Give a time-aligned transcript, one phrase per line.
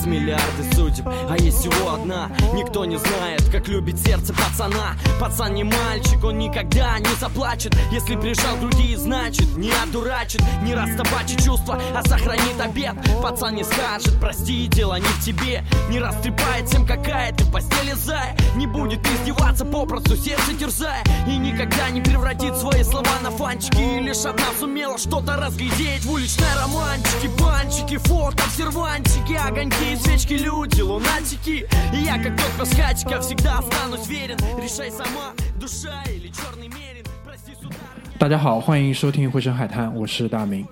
[0.00, 2.30] Есть миллиарды судеб, а есть всего одна.
[2.54, 4.96] Никто не знает, как любит сердце пацана.
[5.20, 7.76] Пацан не мальчик, он никогда не заплачет.
[7.92, 10.42] Если прижал груди, значит не одурачит.
[10.62, 12.94] Не растопачит чувства, а сохранит обед.
[13.20, 17.93] Пацан не скажет, прости, дело не в тебе Не растрепает всем, какая ты в постели
[17.93, 23.77] зая Не будет издеваться, попросту сердце терзая И никогда не превратит свои слова на фанчики
[23.77, 30.81] И лишь одна сумела что-то разглядеть В уличной романтике, банчики, фото, сервантики Огоньки, свечки, люди,
[30.81, 37.05] лунатики И я, как тот пасхатика, всегда останусь верен Решай сама, душа или черный мерин
[37.23, 37.79] Прости, сударыня
[38.17, 40.65] 大家好，欢迎收听《回声海滩》，我是大明。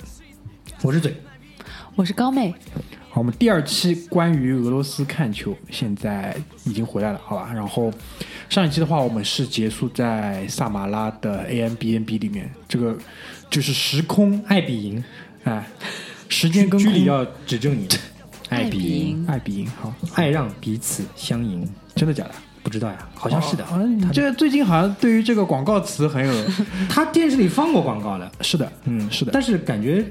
[0.82, 1.22] 我是嘴，
[1.96, 2.56] 我是高妹，
[3.19, 7.51] 好，我们第二期关于俄罗斯看球现在已经回来了，好吧？
[7.53, 7.93] 然后
[8.49, 12.97] 上一期的话，我们是结束在萨马拉的 A M B N B 里面，这个
[13.51, 15.03] 就是时空，爱比赢，
[15.43, 15.67] 哎，
[16.29, 17.89] 时间跟距离要指正你，
[18.51, 22.31] 爱比赢，爱比赢，好，爱让彼此相迎，真的假的？
[22.63, 26.45] 不知道呀，好像是的，好像你这个最近好像对于这个广告词很有，
[26.89, 29.33] 他电视里放过广告的，是的，嗯，是的。
[29.33, 30.09] 但是感觉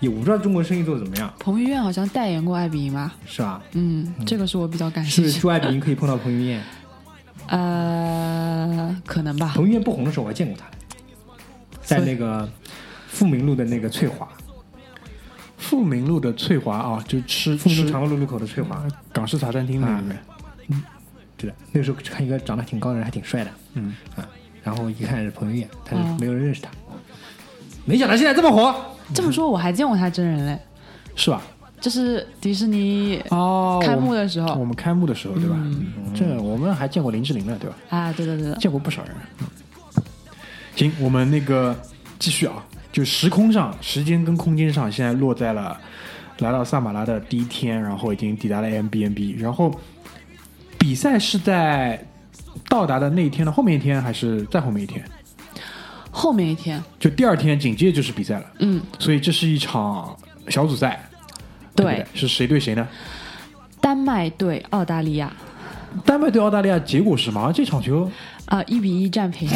[0.00, 3.14] 也不知道中国生意做的怎么样，彭于晏好像代言过爱彼迎吧？
[3.26, 3.62] 是吧？
[3.72, 5.22] 嗯，这个是我比较感兴趣。
[5.22, 6.62] 不是出爱比赢可以碰到彭于晏？
[7.48, 9.52] 呃，可能吧。
[9.54, 10.64] 彭于晏不红的时候我还见过他，
[11.82, 12.48] 在那个
[13.08, 14.28] 富民路的那个翠华，
[15.58, 18.82] 富民路的翠华啊，就吃富民长乐路路口的翠华，
[19.12, 20.18] 港式茶餐厅那里面，
[20.68, 20.82] 嗯
[21.36, 24.26] 对的，那个时候看一个长得挺高的人，还挺帅的，嗯啊，
[24.62, 26.70] 然后一看是彭于晏，但哦是没有人认识他，
[27.84, 28.74] 没想到现在这么火，
[29.12, 30.58] 这么说我还见过他真人嘞，
[31.14, 31.42] 是吧？
[31.80, 35.54] 就是迪士尼哦，开幕的时候我们开幕的时候，对吧？
[35.58, 37.76] 嗯这我们还见过林志玲呢，对吧？
[37.90, 39.14] 啊，对的对的，见过不少人。
[39.40, 39.46] 嗯
[40.76, 41.76] 行，我们那个
[42.18, 45.78] 继续啊，就时空上、时间跟空间上，现在落在了
[46.38, 49.72] 来到萨马拉的第一天，然后已经抵达了 M B N B，然后
[50.78, 52.04] 比赛是在
[52.68, 55.04] 到达的那一天的后面一天，还是再后面一天？
[56.16, 60.16] 后面一天，就第二天紧接着就是比赛了，嗯，所以这是一场
[60.48, 61.04] 小组赛，
[61.74, 61.84] 对。
[61.84, 62.86] 对对，是谁对谁呢？
[63.80, 65.32] 丹麦对澳大利亚，
[66.06, 67.52] 丹麦对澳大利亚结果是什么？
[67.52, 68.08] 这场球？
[68.46, 69.50] 啊，一比一战平，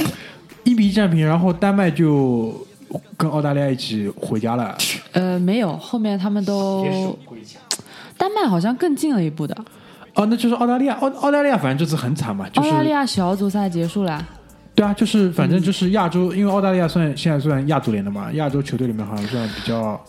[0.65, 2.67] 一比一战平，然后丹麦就
[3.17, 4.77] 跟澳大利亚一起回家了。
[5.13, 7.17] 呃，没有，后面他们都，
[8.17, 9.57] 丹麦好像更进了一步的，
[10.15, 14.27] 哦，那就是澳大利亚，澳澳大利亚反正这次很惨嘛，就是澳大利亚小组赛结束了，
[14.79, 20.01] 对啊，就是反正就是亚洲，因为澳大利亚算现在算亚足联的嘛，亚洲球队里面好像算比较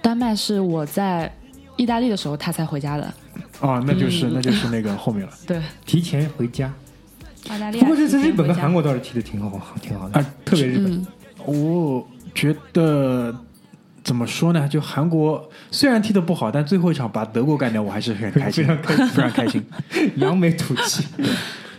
[0.00, 1.32] 丹麦是我在
[1.76, 3.12] 意大利的时候他才回家的，
[3.60, 6.72] 哦，那就是、嗯那就是那个后面了 对，提前回家。
[7.50, 7.82] 澳大利亚。
[7.82, 10.92] 不过这次日本跟韩国倒是踢的挺好，挺好的，啊特别日本。
[10.92, 11.06] 嗯，
[11.44, 13.34] 我觉得
[14.04, 14.68] 怎么说呢？
[14.68, 19.64] 就韩国虽然踢得不好，但最后一场把德国干掉，我还是很开心，非常开心非常开心。
[20.16, 21.04] 扬眉吐气。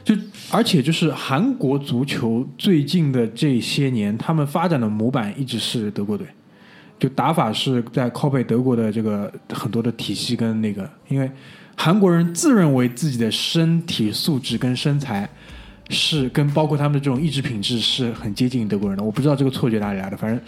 [0.03, 0.13] 就
[0.51, 6.27] 而且就是韩国足球最近的这些年，他们发展的模板一直是德国队，
[6.99, 11.31] 就打法是在 copy 德国的这个很多的体系跟那个，因为
[11.75, 15.27] 韩国人自认为自己的身体素质跟身材
[15.89, 19.03] 是跟包括他们的这种意志品质是很接近德国人的。
[19.03, 20.39] 我不知道这个错觉哪里来的，反正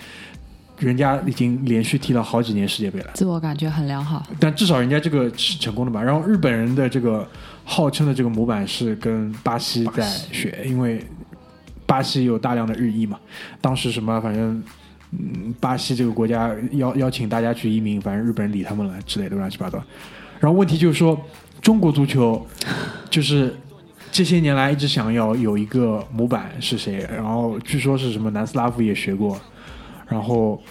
[0.78, 3.12] 人家已经连续踢了好几年世界杯了。
[3.14, 4.26] 自我感觉很良好。
[4.40, 6.04] 但至少人家这个是成功的吧。
[6.04, 7.28] 然后日本人的这个
[7.66, 11.04] 号称的这个模板是跟巴西在学，因为
[11.86, 13.20] 巴西有大量的日裔嘛。
[13.60, 14.64] 当时什么反正。
[15.18, 19.82] 嗯，巴西这个国家邀邀请大家去移民，反正日本人理他们了之类的乱七八糟。
[20.42, 21.18] 然后问题就是说，
[21.62, 22.46] 中国足球
[23.10, 23.56] 就是
[24.12, 29.40] 这些年来一直想要有一个模板是谁，然后据说是什么南斯拉夫也学过，
[30.08, 30.62] 然后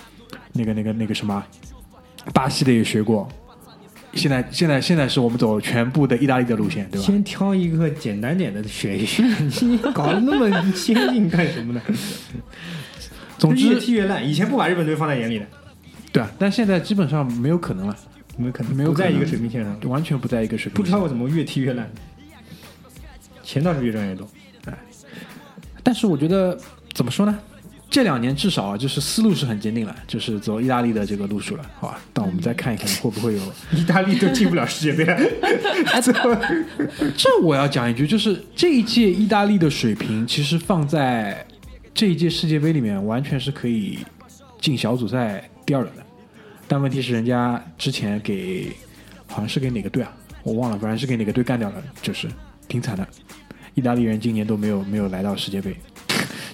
[0.53, 1.43] 那个那个那个什么
[2.35, 3.27] 巴西的也学过，
[4.17, 7.07] 现在现在现在是我们走全部的意大利的路线，对吧？
[7.07, 9.23] 先挑一个简单点的学一学，
[9.63, 11.83] 你搞得那么先进干什么呢？
[13.39, 15.47] 总之越，踢越烂，以前不把日本队放在眼里的，
[16.13, 17.97] 对啊，但现在基本上没有可能了，
[18.37, 20.75] 没有可能没有在一个水平线上，完全不在一个水平。
[20.75, 21.91] 不知道我怎么越踢越烂，
[23.43, 24.29] 钱倒是越赚越多。
[24.67, 24.73] 哎
[25.83, 26.59] 但是我觉得
[26.95, 27.39] 怎么说呢？
[27.95, 32.01] 这两年至少啊，就是思路是很坚定了，就是走意大利的这个路数了，好吧？
[32.13, 33.41] 但我们再看一看会不会有。
[33.71, 35.17] 意大利都进不了世界杯了，
[37.17, 41.47] 这我要讲一句，就是这一届意大利的水平，其实放在
[41.95, 44.01] 这一届世界杯里面，完全是可以
[44.61, 46.03] 进小组赛第二轮的。
[46.67, 48.73] 但问题是，人家之前给
[49.29, 50.13] 好像是给哪个队啊？
[50.43, 52.27] 我忘了，反正是给哪个队干掉了，就是
[52.67, 53.07] 挺惨的。
[53.75, 55.77] 意大利人今年都没有没有来到世界杯，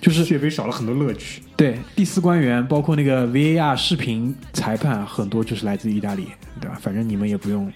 [0.01, 1.43] 就是血杯少了很多乐趣。
[1.57, 6.29] 对第四官员，包括那个 VAR 视频裁判，很多就是来自意大利，
[6.61, 6.79] 对吧？
[6.81, 7.71] 反正你们也不用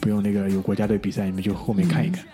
[0.00, 2.24] 不用那个有国家队比赛，你们就后面看一看。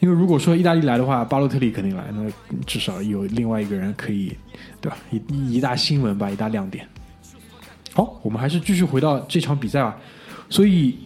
[0.00, 2.30] 因为如果说意大利来的话，巴洛特利肯定来，那
[2.66, 4.34] 至少有另外一个人可以，
[4.80, 4.96] 对吧？
[5.10, 6.86] 一一大新闻吧，一大亮点。
[7.92, 9.96] 好，我们还是继续回到这场比赛吧。
[10.48, 10.98] 所以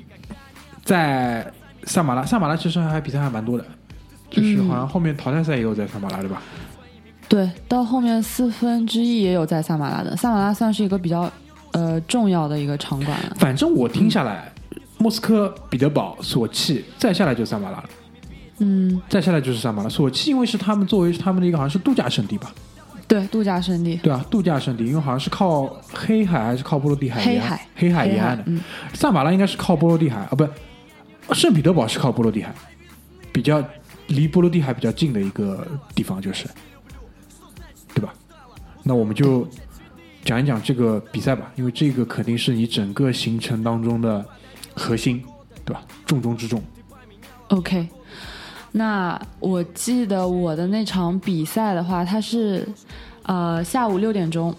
[0.85, 1.53] 在
[1.85, 3.65] 萨马拉，萨马拉其实还比赛还蛮多的，
[4.31, 6.41] 就是好像后面淘汰赛也有在萨马拉，对吧？
[7.29, 11.31] 对，到后面四分之一也有在萨马拉的，萨马拉算是一个比较
[11.73, 13.37] 呃重要的一个场馆了。
[13.39, 14.53] 反正我听下来，
[14.99, 17.85] 莫斯科、彼得堡、索契，再下来就萨马拉了，
[18.59, 19.89] 嗯，再下来就是萨马拉。
[19.89, 22.53] 索契因为是他们作为他们的一个好像是度假胜地吧，
[23.09, 27.21] 对，度假胜地，对啊，度假胜地，因为好像是靠黑海还是靠波罗的海？
[27.21, 28.45] 黑海，黑海沿岸的。
[28.47, 28.61] 嗯，
[28.93, 32.55] 萨马拉应该是靠波罗的海啊，不，圣彼得堡是靠波罗的海，
[33.33, 33.63] 比较
[34.07, 36.47] 离波罗的海比较近的一个地方，就是，
[37.95, 38.13] 对吧？
[38.83, 39.47] 那我们就
[40.25, 44.25] 讲一讲这个比赛吧，因为这个肯定是你整个行程当中的
[44.75, 45.23] 核心，
[45.65, 45.83] 对吧？
[46.05, 46.63] 重中之重。
[47.49, 47.89] OK，
[48.73, 52.67] 那我记得我的那场比赛的话，它是
[53.23, 54.55] 呃下午六点钟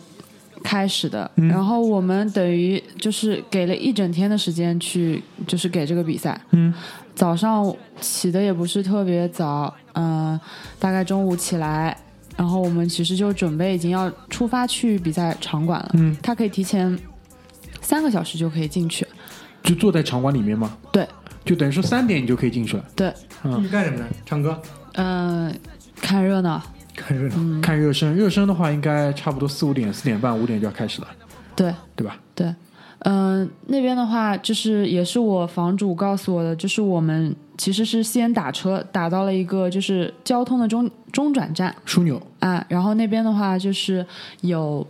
[0.64, 6.40] 开始的，嗯然后我们等于就是给了一整天的时间去，就是给这个比赛。
[6.52, 6.74] 嗯，
[7.14, 10.40] 早上起的也不是特别早，嗯、
[10.80, 11.98] 大概中午起来，
[12.36, 15.92] 然后我们其实就准备已经要出发去比赛场馆了。
[15.94, 16.98] 嗯，他可以提前
[17.82, 19.06] 三个小时就可以进去。
[19.64, 20.78] 就坐在场馆里面吗？
[20.92, 21.08] 对，
[21.44, 23.12] 就等于说三点你就可以进去了，对，
[23.42, 24.06] 进去干什么呢？
[24.26, 24.62] 唱歌，
[24.94, 25.54] 嗯、
[26.02, 26.62] 看热闹。
[26.96, 27.36] 看热闹。
[27.38, 28.16] 嗯，看热身。
[28.16, 31.08] 热身的话，应该差不多四五点、四点半、五点就要开始了，
[31.56, 31.74] 对。
[31.96, 32.18] 对吧？
[32.36, 32.54] 对，
[33.00, 44.06] 嗯、那边的话，就是也是我房主告诉我的，就是我们其实是先打车打到了一个就是交通的中中转站枢纽，啊，然后那边的话就是
[44.42, 44.86] 有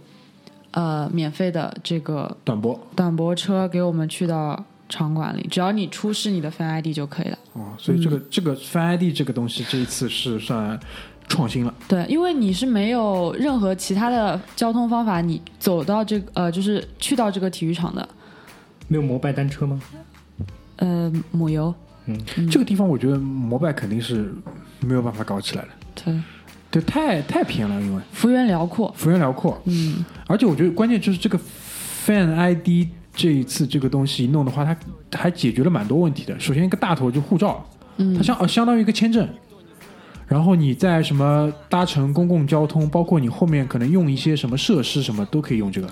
[0.72, 7.38] 呃免费的这个短驳短驳车给我们去到场馆里，只要你出示你的 Fan ID 就可以了。
[7.54, 10.80] 哦，所以这个、这个 Fan ID 这个东西，这一次是算
[11.28, 11.74] 创新了。
[11.88, 18.08] 对，因为你是没有任何其他的交通方法，你走到这个呃，就是去到这个体育场的，
[18.88, 19.82] 没有摩拜单车吗？
[20.78, 21.74] 呃，母游，
[22.08, 24.34] 嗯，这个地方我觉得摩拜肯定是
[24.80, 25.70] 没有办法搞起来的，
[26.04, 26.22] 对，
[26.72, 30.04] 对，太太偏了，因为幅员辽阔，幅员辽阔，嗯。
[30.28, 31.40] 而且我觉得关键就是这个
[32.06, 34.78] Fan ID 这一次这个东西一弄的话，它
[35.20, 36.40] 还解决了蛮多问题的。
[36.40, 37.64] 首先一个大头就护照，
[37.98, 39.28] 嗯它相呃相当于一个签证。
[40.28, 45.88] 然后你在什么搭乘公共交通，包括你后面可能用一些什么设施什么都可以用这个。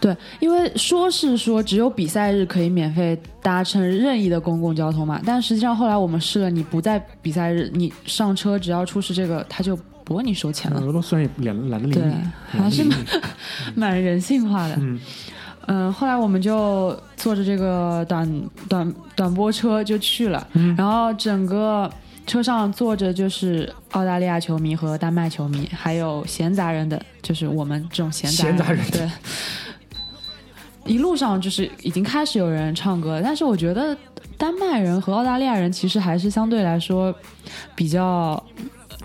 [0.00, 12.14] 对，因为说是说只有比赛日可以免费搭乘任意的公共交通嘛，但实际上后来我们试了，你不在比赛日，你上车只要出示这个，他就不问你收钱了，俄罗斯人也懒懒得理对你，
[12.62, 12.84] 还是
[13.74, 14.76] 蛮人性化的。
[14.78, 15.00] 嗯
[15.66, 21.90] 嗯，后来我们就坐着这个短短短波车就去了，嗯然后整个
[22.26, 29.06] 车上坐着就是澳大利亚球迷和丹麦球迷，还有闲杂人等，就是我们这种闲杂闲杂人对。
[30.88, 33.96] 一路上就是已经开始有人唱歌了，但是我觉得
[34.36, 37.14] 丹麦人和澳大利亚人其实还是相对来说
[37.76, 38.42] 比较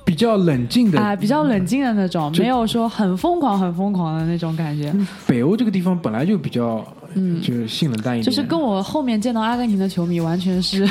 [0.06, 4.94] 比较冷静的啊、比较冷静的那种，没有说很疯狂很疯狂的那种感觉。
[5.28, 6.86] 北欧这个地方本来就比较，
[7.16, 10.88] 嗯就是性冷淡一点，就是跟我后面见到阿根廷的球迷完全是，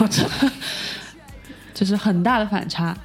[1.74, 2.96] 就是很大的反差。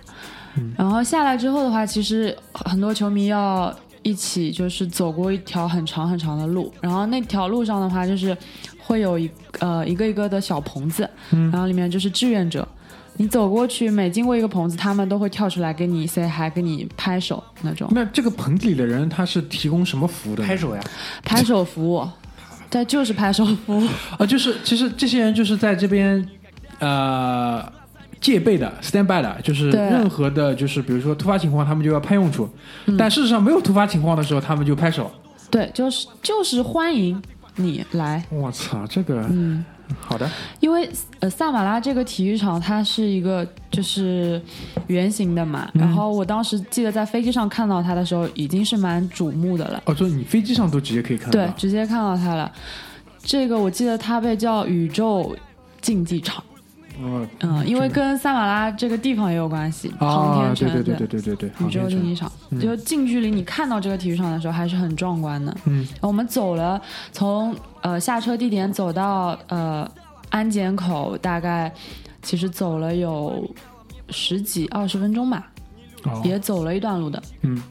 [0.56, 3.74] 嗯然后下来之后的话，其实很多球迷要
[4.08, 8.36] 一起就是走过一条很长很长的路，然后那条路上的话就是
[8.80, 12.66] 会有一呃一个一个的小棚子，嗯然后里面就是志愿者。
[13.20, 20.44] 你走过去，每经过一个棚子，他们都会跳出来给你 say hi，跟你拍手那种那这个棚子里的人他是提供什么服务的？
[20.44, 20.82] 拍手呀，
[21.24, 22.08] 拍手服务，
[22.70, 23.88] 对，就是拍手服务。
[24.20, 26.24] 啊，就是其实这些人就是在这边
[26.78, 27.66] 呃
[28.20, 32.50] 戒备的 stand by 的，就是任何的，就是比如说突发情况，他们就要派用处。
[32.98, 35.12] 但事实上没有突发情况的时候，他们就拍手。
[35.50, 37.22] 对，就是就是欢迎
[37.56, 39.64] 你来，我操，这个、嗯，
[40.00, 44.42] 好的，因为呃萨马拉这个体育场它是一个就是
[44.88, 51.32] 圆形的嘛，然后我当时记得在飞机上看到它的时候，已经是蛮瞩目的了，哦，就是你飞机上都直接可以看到。
[51.32, 52.52] 对，直接看到它了。
[53.24, 55.36] 这个我记得它被叫宇宙
[55.82, 56.44] 竞技场，
[57.02, 61.88] 哦，嗯，因为跟萨马拉这个地方也有关系，航啊，天城，对对对对对对对，宇宙。
[61.88, 65.56] 竞技场，就近距离你看到这个体育场的时候，还是很壮观的。
[65.66, 69.90] 嗯，我们走了，从呃下车地点走到呃
[70.30, 71.72] 安检口，大概
[72.22, 73.48] 其实走了有
[74.10, 75.48] 十几二十分钟吧，
[76.04, 77.22] 哦，也走了一段路的。
[77.44, 77.62] 嗯，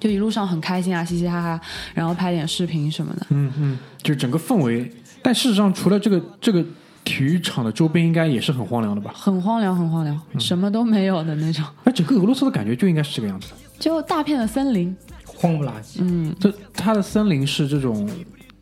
[0.00, 1.60] 就一路上很开心啊，嘻嘻哈哈，
[1.94, 3.26] 然后拍点视频什么的。
[3.30, 4.90] 嗯嗯，就整个氛围。
[5.22, 6.64] 但事实上，除了这个这个
[7.04, 9.12] 体育场的周边，应该也是很荒凉的吧？
[9.14, 13.56] 很荒凉，很荒凉，什么都没有的那种，而 整个俄罗斯的感觉就应该是这个样子的。
[13.78, 14.96] 就大片的森林。
[15.24, 15.98] 荒不拉几。
[16.02, 18.08] 嗯，这它的森林是这种，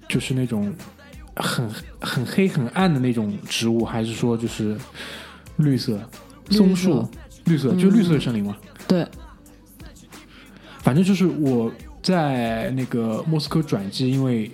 [0.09, 0.73] 就是那种
[1.37, 1.69] 很
[2.01, 4.75] 很黑很暗的那种植物，还是说就是
[5.57, 6.01] 绿色
[6.51, 7.07] 松树？
[7.45, 8.57] 绿色就绿色的森林嘛。
[8.89, 9.07] 对，
[10.79, 11.71] 反正就是我
[12.03, 14.51] 在那个莫斯科转机，因为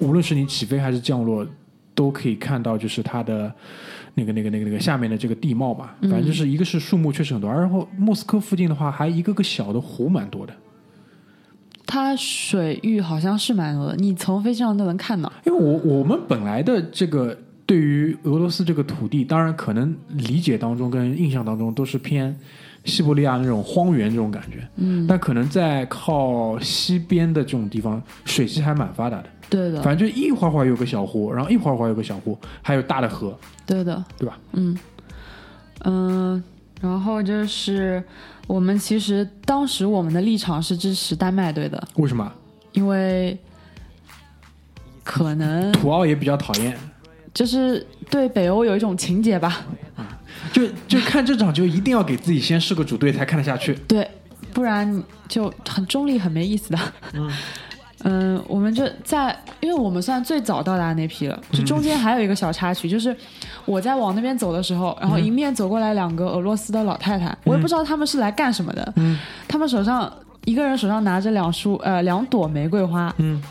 [0.00, 1.46] 无论是你起飞还是降落，
[1.96, 3.52] 都可以看到就是它的
[4.14, 5.90] 那个那个那个那个下面的这个地貌嘛。
[6.02, 10.52] 反正就是一个是树木确实很多，然后莫斯科附近的话还一个个小的湖蛮多的。
[11.86, 15.32] 它水域好像是蛮多的，你从飞机上都能看到。
[15.46, 22.36] 因为我我们本来的这个对于俄罗斯这个土地，当然可能理解当中跟印象当中都是偏
[22.84, 29.28] 西伯利亚那种荒原这种感觉，嗯，但可能在靠西边的这种地方，水系还蛮发达的。
[29.48, 34.38] 对的，反正就一会儿会儿有个小湖，然后一会儿会儿有个小湖，还有大的河，对的，对吧？
[34.52, 34.76] 嗯。
[35.84, 36.42] 嗯，
[36.80, 38.02] 然后就是
[38.46, 42.32] 我们其实当时我们的立场是支持丹麦队的，为什么？
[42.72, 43.38] 因为
[45.04, 45.70] 可能。
[45.78, 46.76] 土澳也比较讨厌，
[47.32, 49.64] 就是对北欧有一种情结吧，
[50.52, 53.74] 就就看这场就一定要给自己先是个主队才看得下去。
[53.86, 54.10] 对，
[54.52, 56.78] 不然就很中立，很没意思的。
[57.12, 57.30] 嗯
[58.46, 63.14] 我们就在，因为我们算最早到达那批了，就中间还有一个小插曲，就是
[63.64, 69.18] 我在往那边走的时候，然后迎面走过来两个俄罗斯的老太太，我也不知道他们是来干什么的，嗯。
[69.48, 70.12] 他们手上
[70.44, 73.42] 一个人手上拿着两束呃两朵玫瑰花，嗯。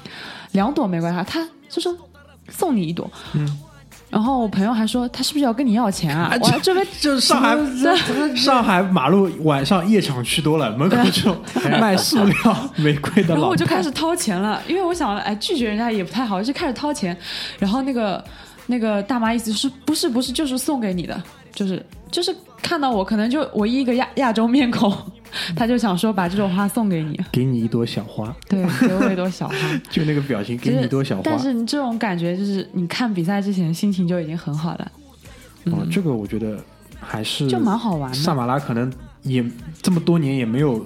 [0.51, 1.93] 两朵玫瑰花，他就说
[2.47, 3.59] 送你一朵，嗯，
[4.15, 6.31] 然后我朋友还说他是不是要跟你要钱啊？
[6.39, 7.57] 我还这边就是上海
[8.33, 11.35] 上海马路晚上夜场去多了，门口就
[11.81, 17.15] 卖塑料 玫瑰的然后我就开始掏钱了，因为我想，哎，拒绝人家也不太好，就开始掏钱。
[17.59, 18.23] 然后那个
[18.67, 21.21] 那个大妈意思是不是不是就是送给你的，
[21.53, 24.95] 就是就是看到我可能就唯一一个亚亚洲面孔，
[25.55, 29.55] 他就想说把这朵花送给你，给你一朵小花， 对，给我一朵小花。
[29.89, 31.21] 就那个表情， 给你一朵小花。
[31.23, 34.91] 但是你这种感觉就是你看比赛之前心情就已经很好了，
[35.65, 36.57] 哦，这个我觉得
[36.99, 38.17] 还是就蛮好玩的。
[38.17, 38.91] 萨马拉可能
[39.23, 39.43] 也
[39.81, 40.85] 这么多年也没有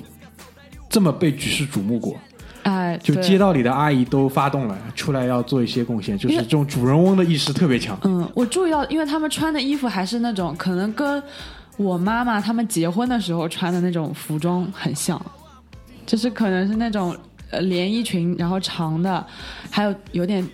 [0.89, 2.15] 这么被举世瞩目过，
[2.63, 7.97] 哎，就街道里的阿姨都发动了，出来要做一些贡献，就是这种主人翁的意识特别强。
[8.03, 11.21] 嗯，我注意到，因为他们穿的衣服还是那种可能跟
[11.79, 15.19] 我妈妈他们结婚的时候穿的那种服装很像，
[16.05, 17.15] 就是可能是那种
[17.51, 19.25] 呃连衣裙，然后长的，
[19.71, 20.45] 还有有点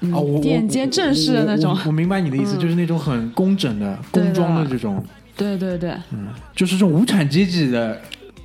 [0.00, 1.70] 嗯、哦，我我垫肩正式的那种。
[1.70, 1.86] 我我。
[1.86, 5.00] 我明白你的意思，嗯就是那种很工整的工装的这种，
[5.36, 6.26] 对对对，嗯，
[6.56, 8.00] 就是这种无产阶级的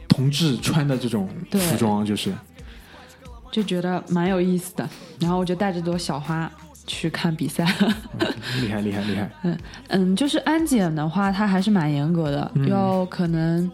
[0.08, 2.32] 同志穿的这种服装，就是。
[3.52, 4.88] 就觉得蛮有意思的。
[5.18, 6.52] 然后我就带着朵小花
[6.88, 7.66] 去看比赛。
[8.62, 9.30] 厉害厉害厉害。
[9.44, 9.58] 嗯
[9.90, 13.70] 嗯，就是安检的话，它还是蛮严格的，嗯要可能，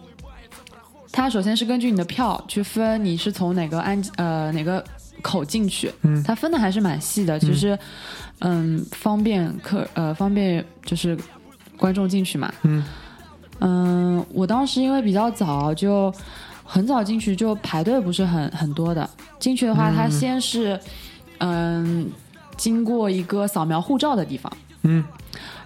[1.10, 4.82] 它首先是根据你的票去分你是从哪个安呃哪个
[5.20, 7.78] 口进去，嗯它分的还是蛮细的，其实
[8.40, 11.16] 嗯方便客呃方便就是
[11.76, 12.84] 观众进去嘛，嗯
[13.60, 16.12] 嗯，我当时因为比较早就。
[16.64, 20.78] 很早进去就排队不是很很多的，进去的话，它先是
[21.38, 22.10] 嗯
[22.56, 25.04] 经过一个扫描护照的地方，嗯。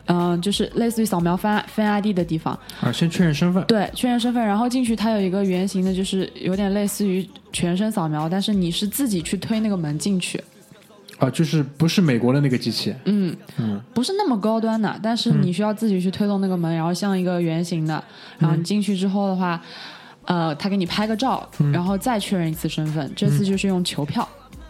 [0.09, 3.64] 嗯、就是类似于扫描分分 ID 的地方，啊，先确认身份。
[3.64, 10.40] 对，确认身份，然后进去它有一个圆形的，就是有点类似于全身扫描，但是你是自己去推那个门进去，
[11.19, 13.81] 啊，就是不是美国的那个机器，嗯，嗯。
[13.93, 18.00] 不是那么高端的，但是你需要自己去推动那个门，然后像一个圆形的，
[18.38, 19.61] 然后你进去之后的话，
[20.26, 24.28] 呃，他给你拍个照，然后再确认一次身份，这次就是用球票，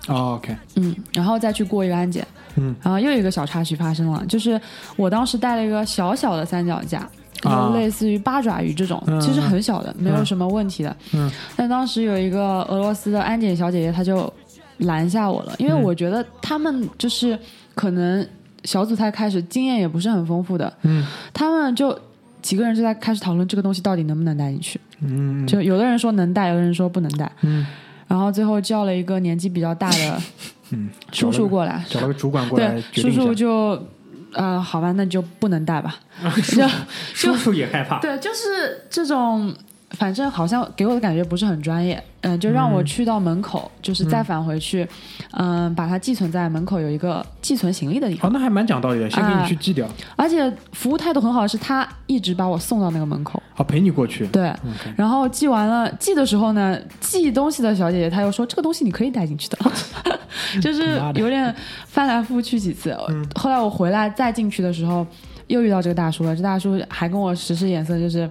[0.08, 4.60] 哦，OK，嗯，然后再去过一个安检，嗯，然后又有一个小插曲发生了，就是
[4.96, 7.00] 我当时带了一个小小的三脚架，
[7.42, 10.96] 啊就类似于八爪鱼这种，嗯其实很小的，没有什么问题的。
[11.12, 14.32] 嗯，但当时有一个俄罗斯的安检小姐姐，她就
[14.78, 17.38] 拦下我了，因为嗯我觉得他们就是
[17.74, 18.26] 可能
[18.64, 21.04] 小组赛开始经验也不是很丰富的，嗯。
[21.32, 21.98] 他们就
[22.42, 27.66] 几个人就在开始讨论这个东西到底能不能带进去，嗯就有的人说能带，有的人说不能带，嗯
[28.08, 30.22] 然后最后叫了一个年纪比较大的
[30.70, 33.10] 嗯，叔叔过来，找了个主管过来对，叔。
[33.10, 33.86] 叔就，
[34.32, 35.96] 呃，好吧，那就不能带吧。
[36.54, 36.66] 就
[37.14, 38.00] 叔叔也害怕。
[38.00, 39.54] 对，就是这种
[39.96, 44.86] 反正好像给我的感觉不是很专业，嗯、就让我去到门口，就是再返回去，
[45.32, 54.26] 嗯、把它寄存在门口有一个寄存行李的地方，哦，那还蛮讲道理的，先给你去寄掉，而且服务态度很好，是他一直把我送到那个门口，好陪你过去。
[54.26, 54.52] 对，
[54.96, 59.58] 然后寄完了，寄的时候呢，寄东西的小姐姐她又说这个东西你可以带进去的，
[60.60, 61.54] 就是有点
[61.86, 62.96] 翻来覆去几次。
[63.34, 65.06] 后来我回来再进去的时候，
[65.46, 68.28] 又遇到这个大叔了，这大叔还跟我使使眼色，就是。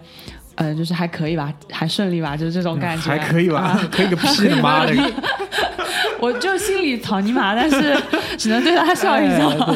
[0.55, 3.89] 呃，就是还可以吧，还顺利吧，就是这种感觉，还可以吧啊？
[3.91, 4.93] 可以个屁的妈的！
[6.19, 7.95] 我就心里草泥马，但是
[8.37, 9.75] 只能对他笑一笑。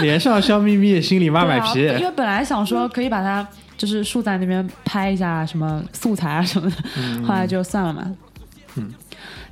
[0.00, 1.88] 脸上笑眯眯，心里妈买皮。
[1.88, 6.76] 啊因为本来想说可以把它就是竖在那边拍一下什么素材啊什么的，
[7.26, 8.16] 后来就算了嘛。
[8.76, 8.90] 嗯。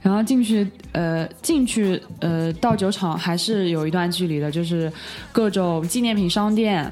[0.02, 4.90] 然后进去，呃，进去，呃，到酒厂还是有一段距离的，就是
[5.32, 6.88] 各种纪念品商店，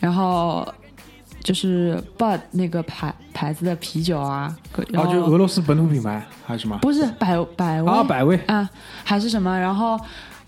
[0.00, 0.64] 然后
[1.44, 6.76] 就是 Bud 那个牌牌子的啤酒啊，各然哦，后就俄罗斯本土品牌还是什么？
[6.78, 8.36] 不是百百威啊，百威。
[8.46, 8.68] 啊，
[9.04, 10.00] 还是什么，然后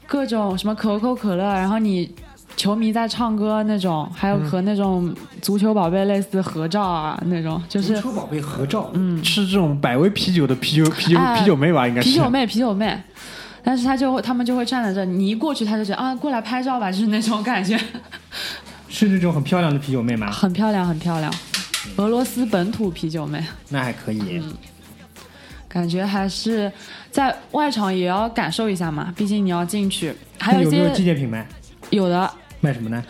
[0.07, 2.12] 各种什么可口可乐，然后你
[2.57, 11.87] 球迷在唱歌那种，还有和那种足球宝贝类似合照啊那种，就是足球宝贝合照，嗯，是这种百威啤酒的啤酒啤酒哎啤酒妹吧？
[11.87, 12.99] 应该是啤酒妹，啤酒妹。
[13.62, 17.76] 但是他就会，他们就会站在这，你一过去，他就觉得啊，过来拍照吧，就是那种感觉，
[18.99, 20.31] 是那种很漂亮的啤酒妹吗？
[20.31, 21.31] 很漂亮，很漂亮。
[21.97, 24.43] 俄罗斯本土啤酒妹，那还可以。
[25.69, 26.73] 感觉还是
[27.11, 31.47] 在外场也要感受一下嘛，毕竟你要进去，还有一有没有些？
[31.91, 33.04] 有的卖什么呢？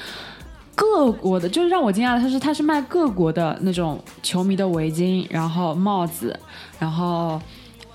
[0.75, 6.37] 各国的，就是让我惊讶的，他是他是卖各国的那种球迷的围巾，然后帽子，
[6.81, 7.41] 然后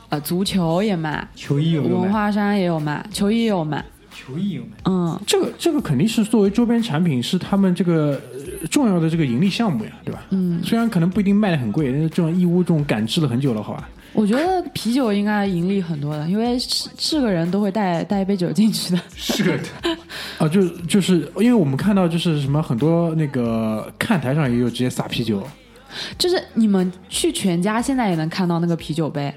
[0.08, 1.90] 呃足球也卖，球衣有卖？
[1.90, 4.70] 文化衫也有卖，球衣也有卖，球衣有卖。
[4.86, 10.24] 嗯，这个这个肯定是作为周边产品，是他们这个呃重要的这个盈利项目呀，对吧？
[10.30, 13.90] 嗯，虽然可能不一定卖的很贵，但是这种义乌这种感知了很久了，好吧？
[14.14, 19.60] 我觉得啤酒应该盈利很多的，因为是是个人都会带带一杯酒进去的，是的，
[20.38, 25.42] 啊， 就就是因为我们看到就是什么很多那个看台上也有直接撒啤酒
[26.18, 29.34] 就是你们去全家现在也能看到那个啤酒杯，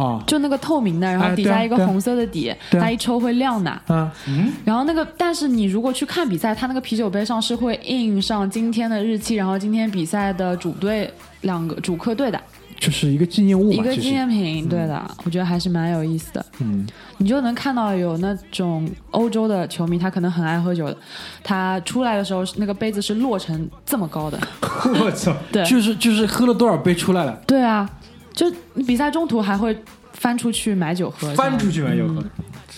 [0.00, 3.82] 啊就那个透明的，然后哎底下一个红色的底，它一抽会亮的。
[3.88, 11.10] 嗯，然后那个，但是你如果去看比赛，它那个啤酒杯上是会印上今天的日期，然后今天比赛的主队
[11.42, 12.40] 两个主客队的。
[12.78, 16.44] 就是一个纪念物，一个纪念品，对的，我觉得还是蛮有意思的。
[16.58, 20.96] 嗯，你就能看到有那种欧洲的球迷，他可能很爱喝酒的，
[21.42, 24.38] 他出来的时候那个杯子是落成这么高的，
[25.02, 25.34] 我操！
[25.50, 27.88] 对，就是就是喝了多少杯出来了，对啊，
[28.36, 29.76] 就你比赛中途还会
[30.12, 32.22] 翻出去买酒喝，翻出去买酒喝，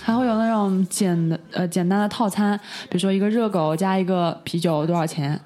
[0.00, 2.56] 还会有那种简的呃简单的套餐，
[2.88, 5.38] 比如说一个热狗加一个啤酒多少钱？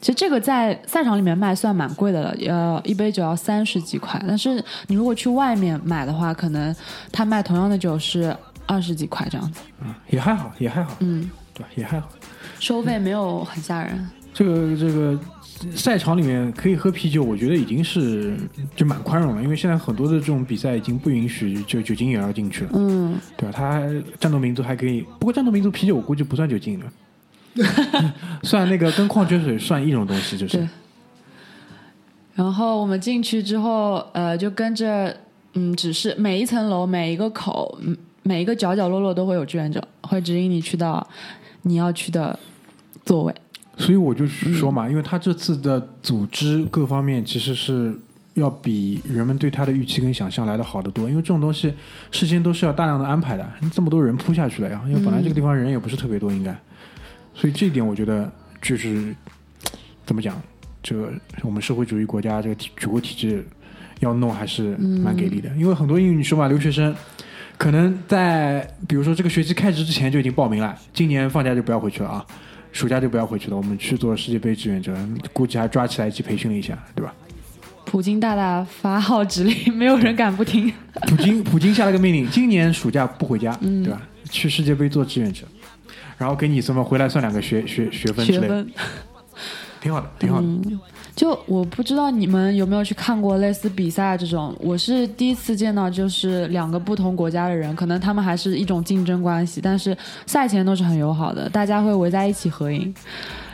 [0.00, 4.22] 其实这个在赛场里面卖算蛮贵的了，呃，一杯酒要三十几块。
[4.28, 6.74] 但是你如果去外面买的话，可能
[7.10, 9.60] 他卖同样的酒是二十几块这样子，
[10.10, 11.64] 也还好，也还好，嗯，对？
[11.74, 12.08] 也还好。
[12.60, 14.08] 收费没有很吓人。
[14.32, 15.18] 这个这个
[15.74, 18.36] 赛场里面可以喝啤酒，我觉得已经是
[18.76, 23.52] 就蛮宽容了，因为现在很多的这种比赛已经不允许就酒精也要进去了，嗯，对吧？
[23.56, 23.82] 他
[24.20, 27.64] 战斗民族还可以，不过战斗民族啤酒我估计不算酒精的，
[28.42, 30.68] 算那个跟矿泉水算一种东西，就是。
[32.34, 35.16] 然后我们进去之后，呃，就跟着
[35.54, 41.04] 嗯指示，每一层楼每一个口，嗯每一个角角落落都会有志愿者，会指引你去到
[41.62, 42.38] 你要去的
[43.04, 43.34] 座位。
[43.78, 47.96] 所以我就说嘛，因为他这次的组织各方面其实是
[48.34, 51.72] 要比人们对他的预期跟想象来的好得多，因为这种东西
[52.10, 56.54] 事先都是要大量的安排的，这么多人扑下去了呀，因为本来这个地方人也不是特别多，应该，
[57.34, 59.14] 所以这一点我觉得就是
[60.04, 60.40] 怎么讲，
[60.82, 61.12] 这个
[61.42, 63.46] 我们社会主义国家这个体举国体制
[64.00, 66.94] 要弄还是蛮给力的，因为很多英语你说嘛，留学生。
[67.56, 72.24] 可能在比如说这个学期开始之前就已经报名了，今年放假就不要回去了啊，
[72.72, 74.94] 暑假就不要回去了，我们去做世界杯志愿者，
[75.32, 77.12] 估计还抓起来一起培训了一下，对吧？
[77.84, 80.70] 普京大大发号指令，没有人敢不听。
[81.08, 84.02] 普京普京下了个命令，今年暑假不回家，嗯对吧？
[84.30, 85.44] 去世界杯做志愿者，
[86.18, 88.72] 然后给你什么回来算两个学学学分之类的，学分，
[89.80, 90.46] 挺好的，挺好的。
[91.14, 102.94] 就我不知道你们有没有去看过类似比赛这种，我是第一次见到，就是两个不同国家的人，可能他们还是一种竞争关系，但是赛前都是很友好的，大家会围在一起合影，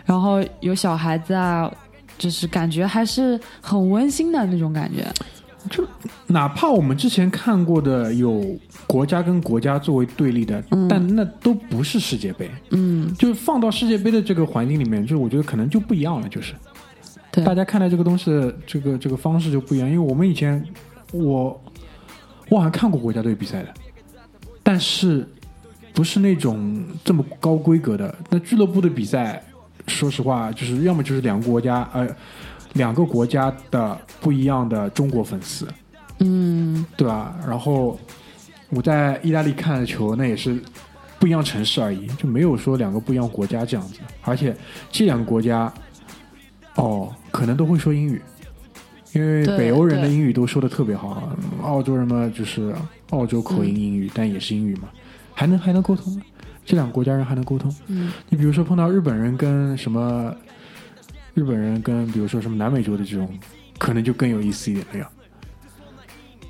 [0.05, 1.73] 然后有小孩子啊，
[2.19, 5.07] 就是感觉还是很温馨的那种感觉。
[6.27, 8.45] 哪怕我们之前看过的有
[8.87, 10.89] 国家跟国家作为对立的，嗯。
[10.89, 16.55] 但那都不是世界杯，嗯，就是放到世界杯的这个环境里面，就是我觉得可能就不一样了，就是。
[17.45, 19.89] 大家看待这个东西的这个这个方式就不一样。
[19.89, 20.65] 因为我们以前
[21.13, 21.61] 我
[22.49, 23.75] 我好像看过国家队比赛的，
[24.63, 25.27] 但是
[25.93, 28.15] 不是那种这么高规格的。
[28.31, 29.43] 那俱乐部的比赛，
[29.89, 32.07] 说实话，就是要么就是两个国家呃
[32.75, 35.67] 两个国家的不一样的中国粉丝，
[36.19, 37.37] 嗯，对吧？
[37.47, 37.99] 然后
[38.71, 40.61] 我在意大利看的球，那也是
[41.19, 44.01] 不一样城市而已，就没有说两个不一样国家这样子。
[44.23, 44.55] 而且
[44.91, 45.73] 这两个国家，
[46.75, 48.21] 哦，可能都会说英语，
[49.13, 51.33] 因为北欧人的英语都说的特别好，
[51.63, 52.75] 澳洲人嘛就是
[53.11, 54.89] 澳洲口音英语，但也是英语嘛，
[55.33, 56.21] 还能还能沟通？
[56.67, 57.73] 这两个国家人还能沟通？
[57.87, 60.35] 嗯，你比如说碰到日本人跟什么
[61.35, 63.29] 日本人跟比如说什么南美洲的这种，
[63.79, 65.11] 可能就更有意思一点了呀。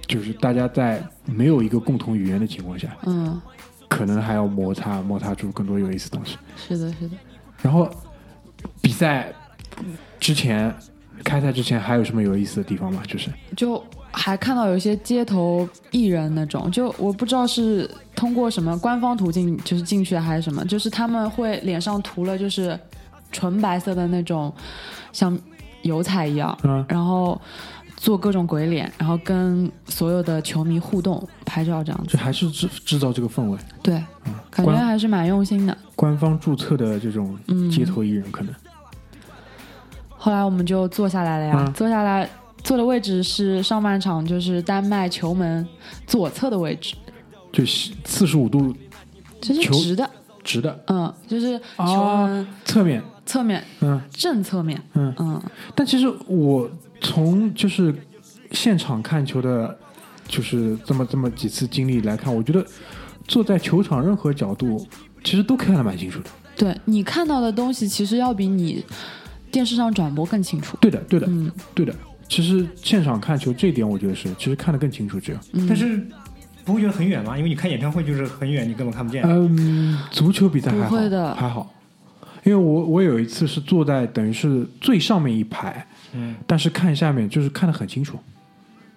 [0.07, 3.41] 就是大家在没有一个共同语言的情况下，嗯，
[3.89, 6.37] 可能还要摩擦摩擦出更多有意思的东西。
[6.57, 7.17] 是的，是的。
[7.63, 7.89] 然后
[8.83, 9.33] 比赛
[10.21, 10.73] 之前
[11.25, 13.03] 开赛之前还有什么有意思的地方吗？
[13.09, 22.79] 就是就还看到有一些街头艺人那种，就我不知道是通过什么官方途径就是进去的还是什么，就是他们会脸上涂了就是
[23.35, 24.51] 纯白色的那种
[25.13, 25.39] 像
[25.83, 27.39] 油彩一样，嗯然后
[27.97, 32.13] 做各种鬼脸，然后跟所有的球迷互动拍照这样子。
[32.13, 33.59] 就还是制制造这个氛围。
[33.83, 35.77] 对，嗯感觉还是蛮用心的。
[35.97, 38.55] 官方注册的这种嗯街头艺人可能。
[40.17, 42.29] 后来我们就坐下来了呀，嗯坐下来
[42.63, 45.67] 坐的位置是上半场就是丹麦球门
[46.07, 46.95] 左侧的位置，
[47.53, 48.75] 就四十五度
[49.41, 50.11] 这是球直的，
[50.43, 55.15] 直的嗯，就是球哦门侧面，侧面、嗯正侧面，嗯。
[55.19, 55.43] 嗯，
[55.75, 57.95] 但其实我从就是
[58.53, 59.77] 现场看球的，
[60.29, 62.65] 就是这么这么几次经历来看，我觉得
[63.27, 64.87] 坐在球场任何角度，
[65.23, 66.31] 其实都看得蛮清楚的。
[66.57, 68.85] 对你看到的东西其实要比你
[69.51, 70.77] 电视上转播更清楚。
[70.81, 71.95] 对的，对的，嗯对的。
[72.29, 75.21] 其实现场看球这一点，我觉得是，其实看得更清楚。
[75.21, 76.07] 这样，嗯，但是
[76.65, 77.37] 不会觉得很远吗？
[77.37, 79.23] 因为你看演唱会就是很远，你根本看不见。
[79.27, 81.71] 嗯，足球比赛还好，不会的还好。
[82.45, 88.19] 因为我我有一次是坐在等于是最上面一排，嗯，但是看下面就是看得很清楚。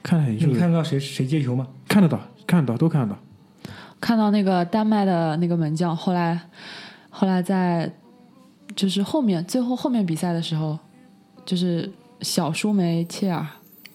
[0.04, 0.54] 看得很清楚。
[0.54, 1.68] 你看得到谁谁接球吗？
[1.88, 3.20] 看得到，看得到，都看得到。
[4.00, 6.40] 看到那个丹麦的那个门将，后来
[7.10, 7.92] 后来在
[8.76, 10.78] 就是后面最后后面比赛的时候。
[11.48, 13.48] 就是小舒梅切尔。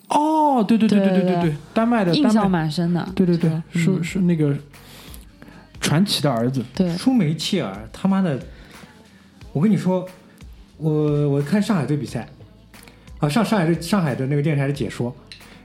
[0.09, 3.07] 哦，对对对对对对对，丹麦的，印象蛮深的。
[3.15, 4.57] 对对对，舒舒那个
[5.79, 8.41] 传奇的儿子，对，舒梅切尔他妈的。
[9.53, 10.07] 我跟你说，
[10.79, 12.29] 我我看上海队比赛，
[13.19, 15.15] 啊，上上海的上海的那个电视台的解说，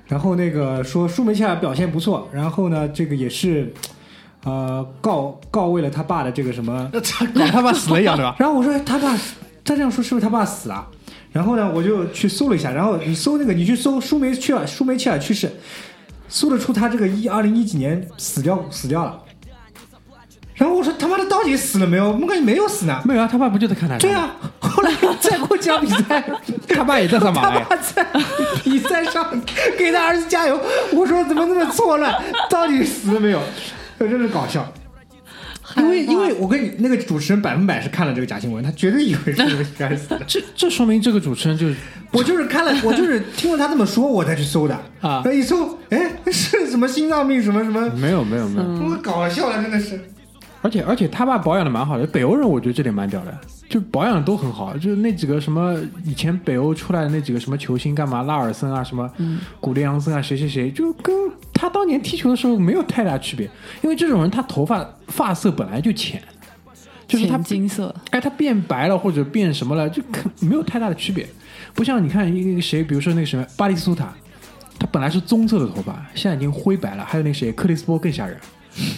[0.08, 3.74] 然后那个说舒梅切尔表现不错，然后呢，这个也是，
[4.44, 6.92] 呃，告告慰了他爸的这个什么，
[7.34, 8.36] 搞他爸死了一样对吧？
[8.40, 9.16] 然后我说他爸，
[9.64, 10.88] 他这样说是不是他爸死了？
[11.32, 15.50] 然后呢，我就去搜了一下，然后你搜那个，你去搜舒梅切尔舒梅切尔去世，
[16.28, 19.24] 搜得出他这个一二零一几年死掉死掉了。
[20.58, 22.12] 然后我说他妈的到底死了没有？
[22.12, 23.00] 我感觉没有死呢。
[23.06, 24.10] 没有啊，他爸不就在看台上？
[24.10, 26.24] 对，啊，后来再过几场比赛，
[26.68, 27.60] 他爸也在上马他。
[27.60, 28.06] 爸在
[28.64, 29.40] 比赛上
[29.78, 30.60] 给他儿子加油。
[30.92, 32.14] 我说怎么那么错乱？
[32.50, 33.40] 到底死了没有？
[34.00, 34.66] 这真是搞笑。
[35.76, 40.20] 因为因为我跟你那个主持人百分百是看了这个假新闻，他绝对以为是这个该死的。
[40.26, 41.76] 这这说明这个主持人就是
[42.12, 50.00] 我就是看了， 我就是听了他这么说，我才去搜的啊那一搜，哎，是什么心脏病什么什么，没有没有没有，嗯我搞笑了，真的是。
[50.62, 53.38] 而且而且他爸保养的蛮好的，北欧人我觉得这点蛮屌的，
[53.70, 59.10] 就保养的都很好，就是那几个什么以前北欧出来的那几个什么球星干嘛，拉尔森啊，什么
[59.60, 61.16] 古列扬森啊，谁谁谁，就跟
[61.54, 63.50] 他当年踢球的时候没有太大区别，
[63.82, 66.22] 因为这种人他头发发色本来就浅，
[67.08, 71.28] 就是他金色，哎，他变白了或者变什么了，就可没有太大的区别。
[71.74, 74.12] 不像你看一个谁，比如说那个什么巴蒂斯图塔，
[74.80, 77.06] 他本来是棕色的头发，现在已经灰白了。
[77.06, 78.36] 还有那谁，克里斯波更吓人。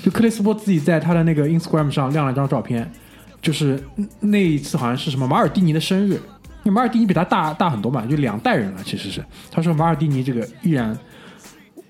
[0.04, 2.90] 就克里斯波自己在他的那个 Instagram 上亮了一张照片，
[3.42, 3.82] 就是
[4.20, 6.14] 那一次好像是什么马尔蒂尼的生日，
[6.64, 9.24] 因为马尔蒂尼比他大大很多嘛，就两代人了其实是。
[9.50, 10.98] 他说马尔蒂尼这个依然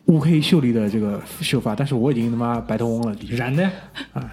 [0.06, 3.64] 乌黑秀丽的这个秀发，但是我已经他妈白头翁了，染的
[4.14, 4.32] 啊，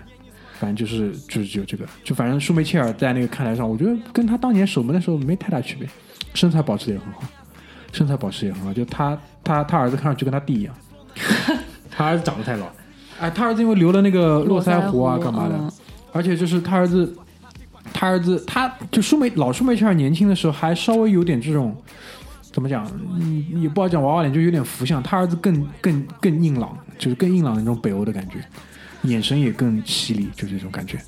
[0.59, 5.89] 反正就是就是只有这个，就反正舒梅切尔在那个看台上，我觉得跟他当年守门的时候没太大区别，
[6.35, 7.23] 身材保持的也很好，
[7.93, 10.75] 身材保持也很好，就他他他儿子看上去跟他弟一样，
[11.91, 12.67] 他儿子长得太老。
[13.21, 15.71] 哎，他儿子因为留了那个络腮胡啊干嘛的，嗯
[16.13, 17.15] 而且就是他儿子，
[17.93, 21.77] 他儿子他就舒梅老舒梅切尔年轻的时候还稍微有点这种。
[22.53, 22.91] 怎么讲？
[23.21, 25.03] 嗯，也不好讲娃娃脸，就有点福相。
[25.03, 28.43] 他儿子更更更硬朗，就是更硬朗的那种北欧的感觉，
[29.03, 30.99] 眼神也更犀利，就这种感觉。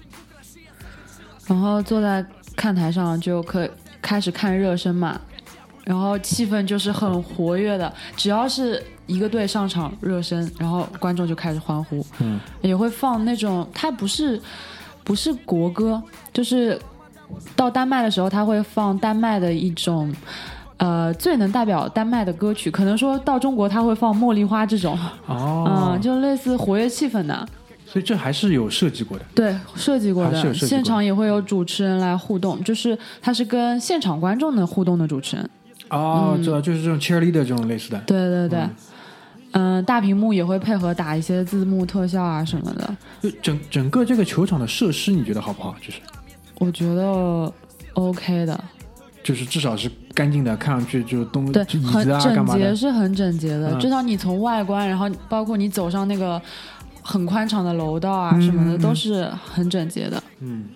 [1.47, 2.23] 然后坐在
[2.55, 3.66] 看台上就可
[4.03, 5.18] 开始看热身嘛，
[5.87, 14.40] 然后气氛就是很活跃的，只要是一个队上场热身，然后观众就开始欢呼，嗯，也会放那种它不是
[15.03, 16.01] 不是国歌，
[16.33, 16.81] 就是
[17.57, 20.14] 到丹麦的时候，他会放丹麦的一种。
[20.81, 27.49] 呃，最能代表丹麦的歌曲，可能说到中国他会放《茉莉花》这种，哦，嗯，就类似活跃气氛的。
[27.85, 29.25] 所以这还是有设计过的。
[29.35, 35.51] 对，设计过的，现场也会有主持人来互动，就是他是跟现场观众的互动的主持人。
[35.90, 37.99] 哦，知道，就是这种 cheerleader 这种类似的。
[38.07, 38.71] 对对对，嗯、
[39.83, 42.97] 大屏幕也会配合打一些字幕特效啊什么的。
[43.21, 45.75] 就整整个这个球场的设施，你觉得好不好？
[45.81, 46.01] 就是
[46.59, 47.53] 我觉得
[47.95, 48.65] OK 的，
[49.23, 52.75] 就是至少是干净的，看上去就东对，椅很子啊干整洁。
[52.75, 53.73] 是很整洁的。
[53.75, 56.41] 嗯至少你从外观，然后包括你走上那个
[57.03, 60.23] 很宽敞的楼道啊什么的，嗯嗯嗯都是很整洁的。
[60.41, 60.67] 嗯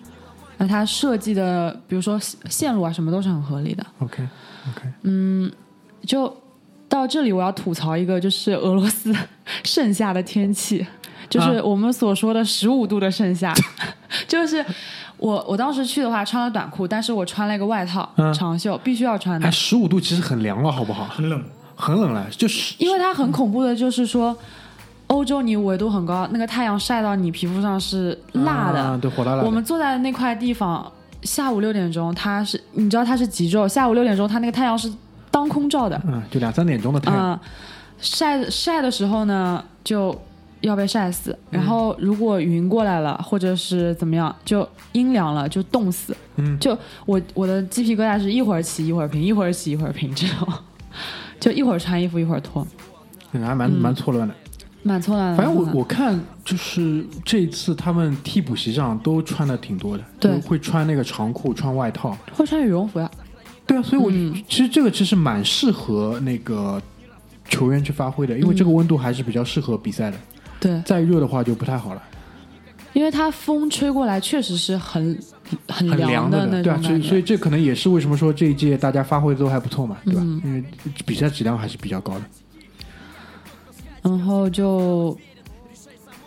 [0.57, 3.85] 那它设计的，比如说线路啊什么都是很合理的。
[3.99, 4.23] ，OK
[4.69, 5.51] OK，嗯，
[6.05, 6.33] 就
[6.93, 9.13] 到这里，我要吐槽一个，就是俄罗斯
[9.65, 10.85] 盛夏的天气，
[11.27, 13.51] 就是啊我们所说的十五度的盛夏，
[14.27, 14.63] 就是
[15.17, 21.05] 我我当时去的话穿了短裤，但是我穿了一个外套、嗯长袖，必须要穿的哎，，十五度其实很凉了，好不好？
[21.05, 21.43] 很冷，
[21.75, 24.37] 很冷了，就是因为它很恐怖的，就是说。
[25.07, 28.81] 欧洲你纬度很高，那个太阳晒到你皮肤上是辣的。
[28.81, 29.43] 啊对，火辣辣。
[29.43, 34.91] 我们坐在的那块地方，下午六点钟，它是你知道它是极昼，下午六点钟它那个太阳是
[35.33, 37.41] 当空照的，嗯，就两三点钟的太阳，啊、
[37.97, 40.15] 晒晒的时候呢，就
[40.61, 41.35] 要被晒死。
[41.49, 46.15] 然后如果云过来了，或者是怎么样，就阴凉了，就冻死。
[46.35, 50.47] 嗯就我我的鸡皮疙瘩是一会儿起一会儿平，一会儿起一会儿平这种，
[51.39, 52.65] 就一会儿穿衣服一会儿脱，
[53.31, 54.35] 嗯还蛮嗯蛮错乱的。
[54.85, 55.37] 蛮错乱的。
[55.37, 62.15] 反正我我看就是这一次他们替补席上都穿的挺多的，对都会穿那个长裤，穿外套。
[62.35, 63.09] 会穿羽绒服呀。
[63.65, 66.81] 对啊，所以我、嗯其实这个其实蛮适合那个
[67.49, 70.17] 球员去发挥的，因为这个温度还是比较适合比赛的。
[70.59, 72.01] 对，再热的话就不太好了，
[72.93, 75.19] 因为它风吹过来确实是很
[75.67, 76.79] 很很凉的那对啊。
[76.81, 80.21] 所以所以这可能也是为什么说这一届大家发挥的都还不错嘛，对吧？
[80.23, 80.63] 嗯因为
[81.05, 82.21] 比赛质量还是比较高的。
[84.01, 85.17] 然后就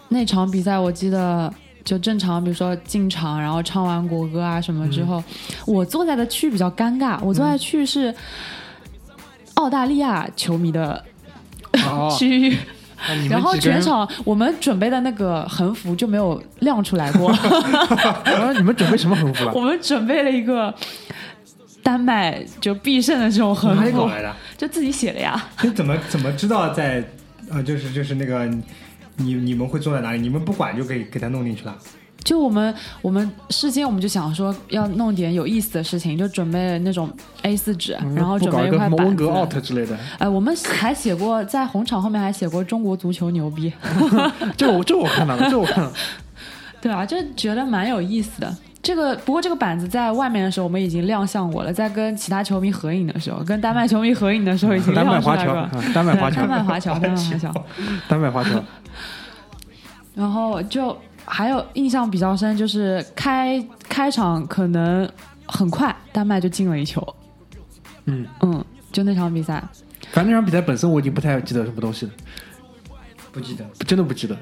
[0.09, 1.53] 那场比赛，我记得
[1.87, 5.25] 就正常，比如说进场，然后唱完国歌啊什么之后，
[5.67, 8.15] 我坐在的区域比较尴尬，我坐在区域是
[9.55, 11.03] 澳大利亚球迷的
[11.89, 12.59] 哦， 区域，
[13.31, 19.61] 然后全场我们准备的那个横幅就没有亮出来过， 啊，你们准备什么横幅了 我？
[19.63, 20.75] 们准备了一个。
[21.83, 24.35] 丹麦就必胜的这种横幅哪里搞，来的？
[24.57, 25.41] 就自己写的呀。
[25.63, 27.01] 你怎么怎么知道在
[27.49, 28.51] 呃，就是就是那个
[29.17, 30.21] 你你们会坐在哪里？
[30.21, 31.77] 你们不管就可以给他弄进去了。
[32.25, 37.09] 就我们我们事先我们就想说要弄点有意思的事情，就准备那种
[37.43, 39.33] A 四纸，然后准备一块板什么温格子。
[39.33, 43.73] out 之类的，哎，我们还写过在红场后面还写过中国足球牛逼，
[44.59, 45.93] 这我这我看到了，这我看到了。
[46.83, 48.57] 对啊，就觉得蛮有意思的。
[48.87, 55.55] 这个不过这个板子在外面的时候我们已经亮相过了，在跟其他球迷合影的时候，跟丹麦球迷合影的时候已经亮出华侨，来过。
[55.55, 57.65] 了丹麦华侨丹，麦华侨，丹麦华侨。
[58.09, 58.51] 丹麦华侨。
[60.15, 65.11] 然后就还有印象比较深，就是开开场可能
[65.47, 67.05] 很快，丹麦就进了一球。
[68.05, 69.61] 嗯，嗯，就那场比赛，
[70.13, 72.13] 反正那场比赛本身我已经不太记得什么东西了，
[73.33, 74.37] 不记得，真的不记得。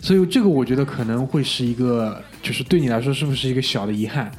[0.00, 4.30] 所以这个我觉得可能会是一个，就是对你来说是不是一个小的遗憾？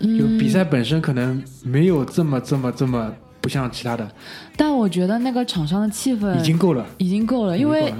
[0.00, 4.10] 就嗯，比赛本身可能没有这么这么这么不像其他的，
[4.56, 7.92] 但我觉得那个场上的气氛已经够了，已经够了，因为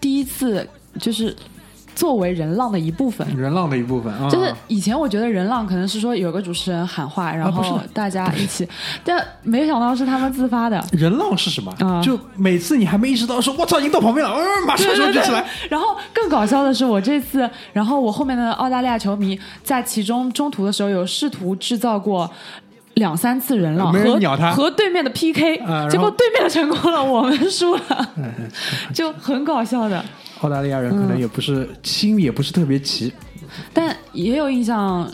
[0.00, 0.66] 第一次
[0.98, 1.34] 就是
[1.94, 3.26] 作为人浪的一部分。
[3.36, 8.68] 人浪的一部分啊，就是以前我觉得人浪可能是说有个主持人喊话，然后大家一起，
[9.04, 10.84] 但没想到是他们自发的。
[10.92, 11.72] 人浪是什么？
[11.80, 15.44] 啊就每次你还没意识到说，我操，已经到旁边了，呃，马上就举起来。
[15.68, 22.30] 然后更搞笑的是，我这次，然后我后面的澳大利亚球迷在其中中途的时候有试图制造过。
[22.96, 25.56] 两三次人浪没人和鸟他和对面的 PK，、
[25.90, 28.08] 结果对面成功了，我们输了，
[28.92, 30.04] 就很搞笑的。
[30.42, 33.12] 澳大利亚人可能也不是心也不是特别齐，
[33.72, 35.10] 但也有印象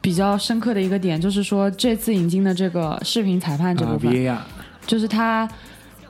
[0.00, 4.38] 比较深刻的一个点，就是说这次引进的这个视频裁判这部啊分
[4.86, 5.48] 就是他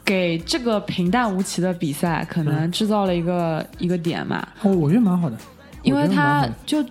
[0.04, 5.36] 给这个平淡无奇的比赛可能制造了一个、一个点嘛，哦，我觉得蛮好的，
[5.82, 6.84] 因为他就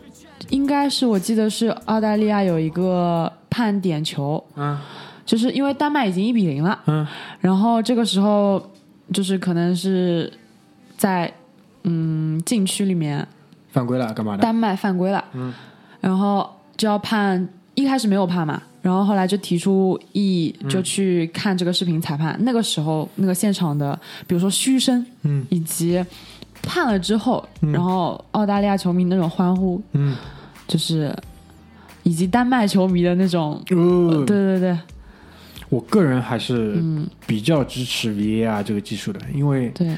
[0.49, 4.77] 应该是我记得是澳大利亚有一个判点球，嗯。
[5.25, 7.05] 就是因为丹麦已经一比零了，嗯。
[7.39, 8.60] 然后这个时候
[9.13, 10.34] 就是可能是
[10.97, 11.32] 在
[11.83, 13.27] 嗯禁区里面。
[13.71, 14.41] 犯规了干嘛的？
[14.41, 15.53] 丹麦犯规了，嗯。
[16.01, 22.35] 然后就要判，一开始没有判嘛，然后后来就提出异议，就去看这个视频裁判。
[22.41, 26.03] 那个时候，那个现场的，比如说嘘声，嗯，以及
[26.63, 30.15] 判了之后，然后澳大利亚球迷那种欢呼，嗯，
[30.67, 31.15] 就是
[32.03, 34.77] 以及丹麦球迷的那种，呃，对对对。
[35.69, 37.07] 我个人还是嗯。
[37.27, 39.95] 比较支持 VAR 这个技术的，因为对，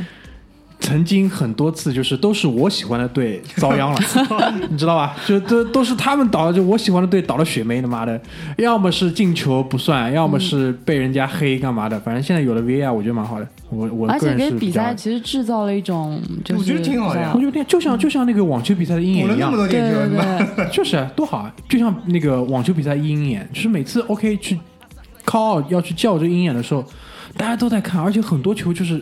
[0.82, 4.00] 曾经很多次就是都是我喜欢的队遭殃了，
[4.70, 5.16] 你知道吧？
[5.26, 8.20] 就都都是他们倒了，就我喜欢的队倒了血霉，他妈的，
[8.58, 13.48] 要么是进球不算，要么是被人家黑干嘛的，反正现在有了 VAR，我觉得蛮好的。
[13.70, 21.54] 我我而个人且给比赛其实制造了一种，就是我觉得挺好的呀我觉得就像就像那个网球比赛的鹰眼一样补了那么，多对，对对，就是啊多好啊！
[21.70, 24.60] 就像那个网球比赛鹰眼，就是每次 OK 去
[25.26, 26.84] call 要去叫这鹰眼的时候，
[27.38, 29.02] 大家都在看，而且很多球就是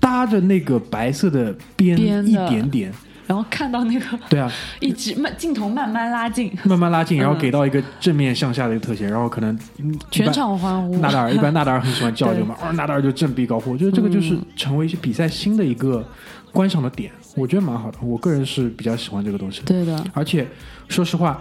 [0.00, 2.92] 搭着那个白色的边一点点，
[3.26, 10.96] 然后看到那个对啊， 一直慢镜头慢慢拉近，慢慢拉近，然后嗯给到一个正面向下的一个特写，然后可能嗯全场欢呼。
[10.98, 14.42] 纳达尔 一般纳达尔很喜欢叫对这个嘛，哦，纳达尔就振臂高呼，我觉得这个就是嗯。
[14.56, 16.04] 成为一些比赛新的一个
[16.50, 19.62] 观赏的点，我觉得蛮好的，我个人是比较喜欢这个东西。
[19.64, 20.46] 对的，而且
[20.88, 21.40] 说实话，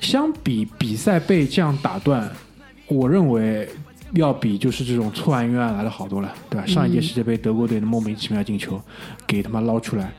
[0.00, 2.28] 相比比赛被这样打断，
[2.88, 3.68] 我认为
[4.12, 6.66] 要比就是这种错案冤案来的好多了，对吧？
[6.66, 8.80] 上一届世界杯德国队的莫名其妙进球，
[9.26, 10.12] 给他妈捞出来，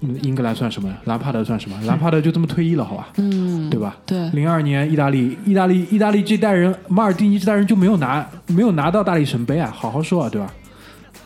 [0.00, 0.92] 嗯英格兰算什么？
[1.04, 1.78] 兰帕德算什么？
[1.86, 3.08] 兰帕德就这么退役了，好吧？
[3.16, 3.96] 嗯，对吧？
[4.06, 10.52] 对，零二年意大利，意大利，意大利这代人，马尔蒂尼这代人就没有拿没有拿到大力神杯啊，好好说啊，对吧？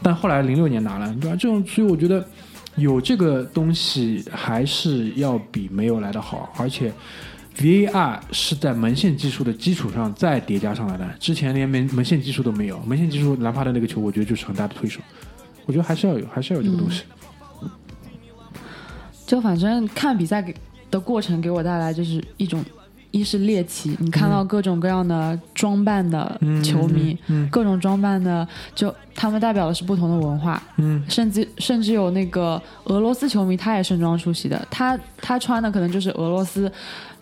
[0.03, 1.37] 但后来零六年拿了，对吧？
[1.39, 2.27] 这种，所以我觉得
[2.77, 6.93] 有这个东西还是要比没有来的好，而且
[7.57, 15.01] VAR 是在门线技术的基础上再叠加上来的，之前连门门线技术都没有，门线技术兰帕的那个球，我觉得就是很大的推手，
[15.67, 17.03] 我觉得还是要有，还是要有这个东西。
[19.27, 20.55] 就反正看比赛给
[20.91, 22.63] 的过程给我带来就是一种，
[23.11, 31.03] 一是猎奇，你看到各种各样的装扮的球迷，嗯各种装扮的，就他们代表的是不同的文化，嗯。
[31.09, 36.71] 甚至甚至有那个俄罗斯球迷，他也盛装出席的，他他穿的可能就是俄罗斯民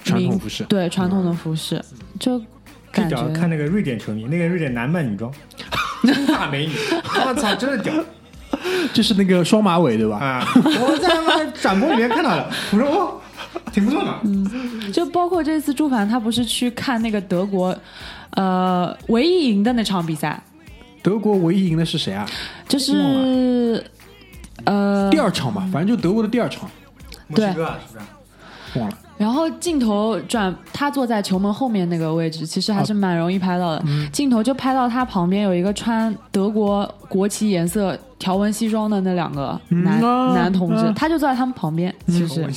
[0.04, 1.82] 传统服饰对传统的服饰，
[2.18, 2.46] 就最
[2.92, 5.32] 感觉看那个瑞典球迷，那个瑞典男扮女装，
[6.26, 6.72] 大美女，
[7.26, 7.92] 我操，真的屌
[8.92, 10.18] 就是那个双马尾对吧？
[10.18, 10.46] 啊！
[10.56, 13.20] 我在他妈转播里面看到的，我说哦，
[13.72, 14.20] 挺不错嘛。
[14.92, 17.76] 就包括这次朱凡他不是去看那个德国，
[18.30, 20.42] 呃，唯一赢的那场比赛，
[21.02, 22.28] 德国唯一赢的是谁啊？
[22.66, 23.84] 就是
[24.64, 26.68] 呃第，二场吧，反正就德国的第二场，
[27.28, 28.80] 墨西哥啊，是不是？
[28.80, 28.98] 忘了。
[29.20, 33.84] 然后镜头转他坐在球门后面那个位置，其实还是蛮容易拍到的。
[34.10, 41.94] 镜头就拍到他旁边有一个穿德国国旗颜色条纹西装的那两个男、嗯啊男同志，啊他就坐在他们旁边。
[42.06, 42.48] 其实、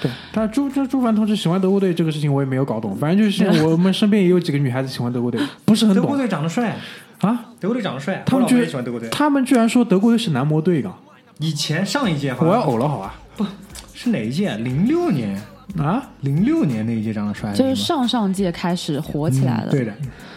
[0.00, 6.76] 对，但是朱朱朱凡同志喜欢德国队这个事情我也没有搞懂，反正就是我们身边也有几个女孩子喜欢德国队， 不是很懂德国队长得帅，
[7.22, 7.46] 啊。
[7.58, 9.08] 德国队长得帅，他们居我老婆也喜欢德国队。
[9.08, 10.94] 他们居然说德国队是男模队啊！
[11.40, 13.16] 以前上一届好我要呕了，好吧？
[13.36, 13.44] 不
[13.92, 14.54] 是哪一届？
[14.58, 15.38] 零六年，
[15.78, 19.70] 啊，零六年那一届长得帅，就是上上届开始火起来的。
[19.70, 19.94] 对的，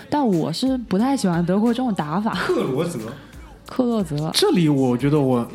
[0.09, 2.33] 但我是不太喜欢德国这种打法。
[2.33, 2.99] 克罗泽，
[3.65, 5.47] 克洛泽，这里我觉得我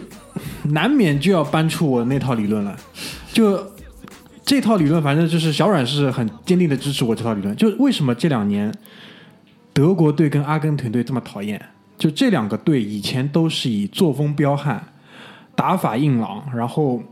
[0.64, 2.76] 难免就要搬出我那套理论了，
[3.32, 3.64] 就
[4.44, 7.54] 这套理论，反正就是小阮是很坚定的支持我这套理论。
[7.56, 8.72] 就为什么这两年
[9.72, 11.60] 德国队跟阿根廷队这么讨厌？
[11.96, 14.80] 就这两个队以前都是以作风彪悍、
[15.56, 17.02] 打法硬朗，然后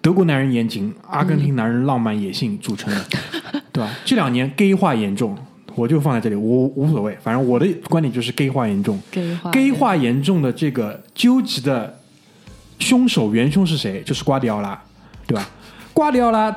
[0.00, 3.04] 德国男人严谨，阿根廷男人浪漫野性组成的，
[3.72, 3.90] 对吧？
[4.04, 5.36] 这两年 gay 化严重，
[5.74, 8.98] 我就放在这里，我无所谓，反正我的观点就是 gay 化严重。
[9.10, 11.98] gay 化 gay 化严重的这个究极的
[12.78, 14.02] 凶手元凶是谁？
[14.02, 14.80] 就是瓜迪奥拉，
[15.26, 15.48] 对吧？
[15.92, 16.54] 瓜迪奥拉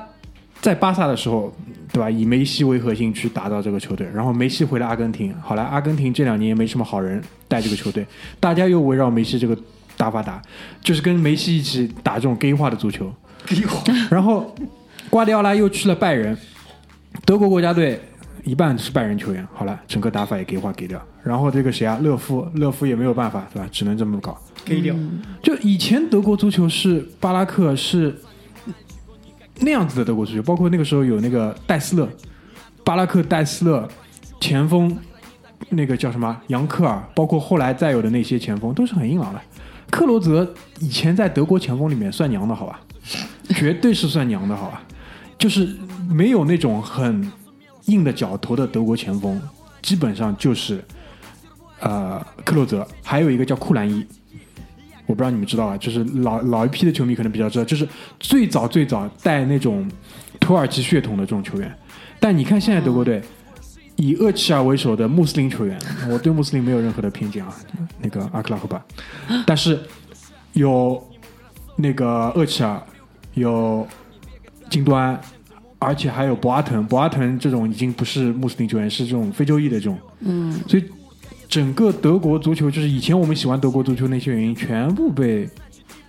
[0.62, 1.54] 在巴萨的时候，
[1.92, 2.10] 对吧？
[2.10, 8.06] 以梅西为核心去打造这个球队，然后梅西回了阿根廷，好了，阿根廷这两年也没什么好人带这个球队，
[8.40, 9.58] 大家又围绕梅西这个
[10.00, 10.42] 打法打，
[10.80, 13.14] 就是跟梅西一起打这种 gay 化的足球。
[14.10, 14.56] 然后
[15.10, 16.38] 瓜迪奥拉又去了拜仁，
[17.26, 18.00] 德国国家队
[18.46, 21.02] 一半是拜仁球员，好了，整个打法也给化给掉。
[21.22, 23.68] 然后这个谁啊，勒夫，勒夫也没有办法，对吧？
[23.70, 24.38] 只能这么搞。
[24.64, 24.96] gay 掉，
[25.44, 28.16] 就以前德国足球是巴拉克是
[29.60, 32.08] 那样子的德国足球，包括那个时候有那个戴斯勒，
[32.86, 33.86] 巴拉克、戴斯勒
[34.40, 34.98] 前锋，
[35.70, 39.42] 那个叫什么杨克尔，包括后来再有的那些前锋都是很硬朗的。
[39.90, 42.80] 克罗泽以前在德国前锋里面算娘的好吧，
[43.56, 44.82] 绝对是算娘的好吧，
[45.38, 45.68] 就是
[46.10, 47.32] 没有那种很
[47.86, 49.42] 硬的脚头的德国前锋，
[49.82, 50.84] 基本上就是
[51.80, 54.06] 呃克罗泽，还有一个叫库兰伊，
[55.06, 57.88] 我不知道你们知道啊，就是老老一批的球迷可能比较知道，就是
[58.20, 59.90] 最早最早带那种
[60.40, 61.76] 土耳其血统的这种球员。
[62.20, 63.22] 但你看现在德国队，
[64.00, 65.78] 以厄齐尔为首的穆斯林球员，
[66.10, 67.54] 我对穆斯林没有任何的偏见啊，
[68.00, 68.82] 那个阿克拉荷巴，
[69.46, 69.78] 但是
[70.54, 71.06] 有
[71.76, 72.82] 那个厄齐尔，
[73.34, 73.86] 有
[74.70, 75.20] 金端，
[75.80, 80.86] 而且还有博阿滕，博阿滕这种已经不是穆斯林球员，是这种非洲裔的这种，嗯，所以
[81.50, 85.46] 整个德国足球就是以前我们喜欢德国足球那些原因全部被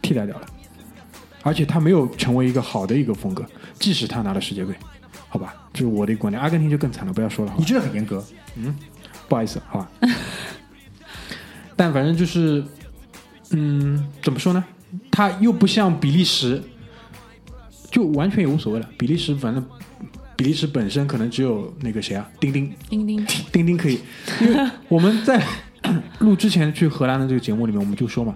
[0.00, 0.46] 替代掉了，
[1.42, 3.44] 而且他没有成为一个好的一个风格，
[3.80, 4.72] 即使他拿了世界杯，
[5.30, 6.38] 好吧，就是我的一个观点。
[6.42, 8.22] 阿根廷就更惨了，不要说了，你真的很严格。
[8.56, 8.76] 嗯
[9.28, 9.90] 不好意思，好吧。
[11.76, 12.64] 但反正就是，
[13.52, 14.64] 嗯，怎么说呢？
[15.10, 16.60] 他又不像比利时，
[17.92, 18.88] 就完全也无所谓了。
[18.98, 19.64] 比利时反正
[20.34, 24.00] 比利时本身可能只有那个谁啊，丁丁，丁丁，丁丁可以，
[24.42, 25.40] 因为我们在
[26.18, 28.34] 录之前去荷兰的这个节目里面，我们就说嘛，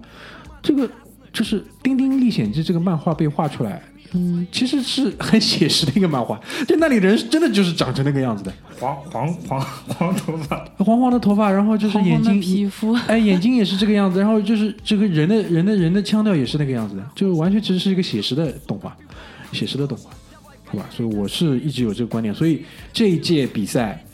[0.63, 0.89] 这个
[1.35, 3.83] 就是《丁丁历险记》这个漫画被画出来，
[4.13, 18.97] 嗯，其实是很写实的一个漫画， 就那里人真的就是长成那个样子的，黄黄黄黄头发，黄黄的头发，然后就是眼睛皮肤， 哎，眼睛也是这个样子，然后就是这个人的人的人的腔调也是那个样子的，就完全其实是一个写实的动画，
[19.51, 20.11] 写实的动画，
[20.67, 20.87] 好吧？
[20.91, 24.05] 所以我是一直有这个观点，所以这一届比赛，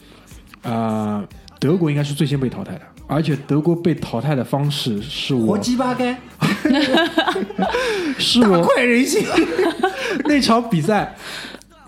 [0.62, 1.22] 啊，
[1.58, 6.16] 德国应该是最先被淘汰的，而且德国被淘汰的方式是活我鸡巴该，
[8.16, 9.26] 是大我快人心。
[10.26, 11.16] 那场比赛，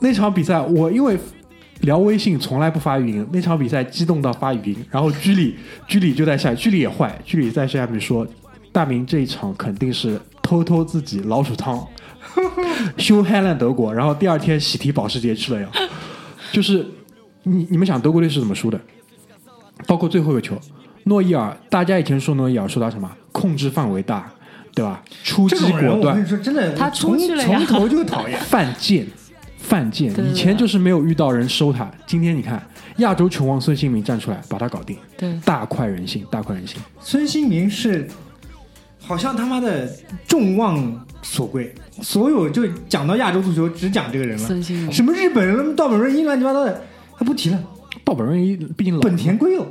[0.01, 1.17] 那场比赛我因为
[1.83, 5.57] 聊微信从来不发语音，那场比赛激动到发语音，然后居里
[5.87, 8.27] 居里就在下，居里也坏，居里在下面说，
[8.73, 11.87] 大明这一场肯定是偷偷自己老鼠仓，
[12.99, 15.69] 修嗨烂德国，然后第二天喜提保时捷去了呀，
[16.51, 16.85] 就是
[17.45, 18.81] 你你们想德国队是怎么输的？
[19.87, 20.57] 包括最后一个球，
[21.05, 24.31] 诺伊尔，大家以前说诺伊尔说他什么控制范围大，
[24.75, 25.03] 对吧？
[25.25, 28.39] 出击果断我跟你，说，真的，他出去了从从头就讨厌。
[28.45, 29.07] 犯贱，
[29.59, 30.13] 犯贱。
[30.31, 32.63] 以前就是没有遇到人收他，今天你看
[32.99, 36.81] 亚洲球王孙兴民站出来把他搞定，对，大快人心，大快人心。
[37.01, 38.09] 孙兴民是
[39.01, 39.91] 好像他妈的
[40.27, 46.83] 众望所归，所有就讲到亚洲足球只讲这个人了，孙兴民，什么日本人、道本润一乱七八糟的，
[47.19, 47.59] 他不提了。
[48.05, 49.67] 道本润一毕竟老，本田圭佑，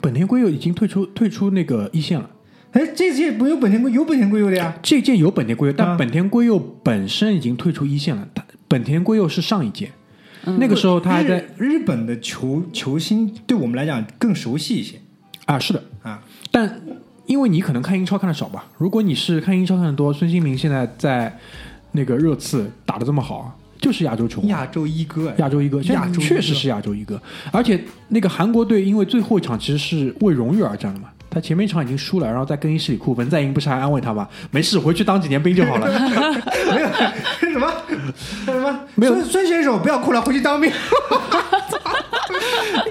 [0.00, 2.30] 本田圭佑已经退出退出那个一线了。
[2.72, 4.74] 哎，这届不有本田圭有本田圭佑的呀？
[4.82, 8.26] 这届有本田圭佑，但啊本田圭佑本身已经退出一线了。
[8.34, 9.90] 他本田圭佑是上一届，
[10.58, 14.96] 那个时候他还在日日本的球球星，对我们来讲更熟悉一些
[15.44, 16.22] 啊，是的，啊。
[16.50, 16.80] 但
[17.26, 21.38] 因为你可能看英超看的少吧，如果你是看英超看的多，孙兴民现在在
[21.92, 24.48] 那个热刺打的这么好，就是亚洲球王。
[24.48, 27.20] 亚洲一哥，哎亚洲一哥，亚洲确实是亚洲一哥，
[27.50, 27.78] 而且
[28.08, 34.28] 那个韩国队因为最后一场其实是为荣誉而战的嘛，他前面一场已经输了，然后在更衣室里哭，文在寅不是还安慰他吗？
[34.52, 35.86] 没事，回去当几年兵就好了。
[36.72, 36.88] 没有
[37.50, 37.72] 什么？
[38.46, 38.80] 什么？
[38.94, 39.14] 没有。
[39.14, 40.70] 孙孙选手不要哭了，回去当兵。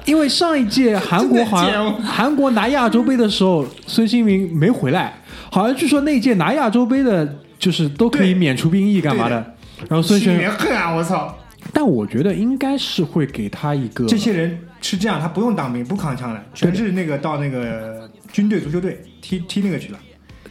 [0.05, 5.13] 因为上一届韩国好像韩国拿亚洲杯的时候，孙兴民没回来，
[5.49, 9.53] 好像据说那一届拿亚洲杯的，就是都可以免除兵役干嘛的。
[9.89, 10.93] 然后孙心里选面恨啊！
[10.93, 11.37] 我操，
[11.73, 19.99] 但我觉得应该是会给他一个这些人是这样，他不用当兵，不扛枪的，全是那个到那个军队、足球队踢踢那个去了，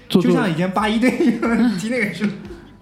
[0.08, 2.32] 做做就像以前八一队一样踢那个去了。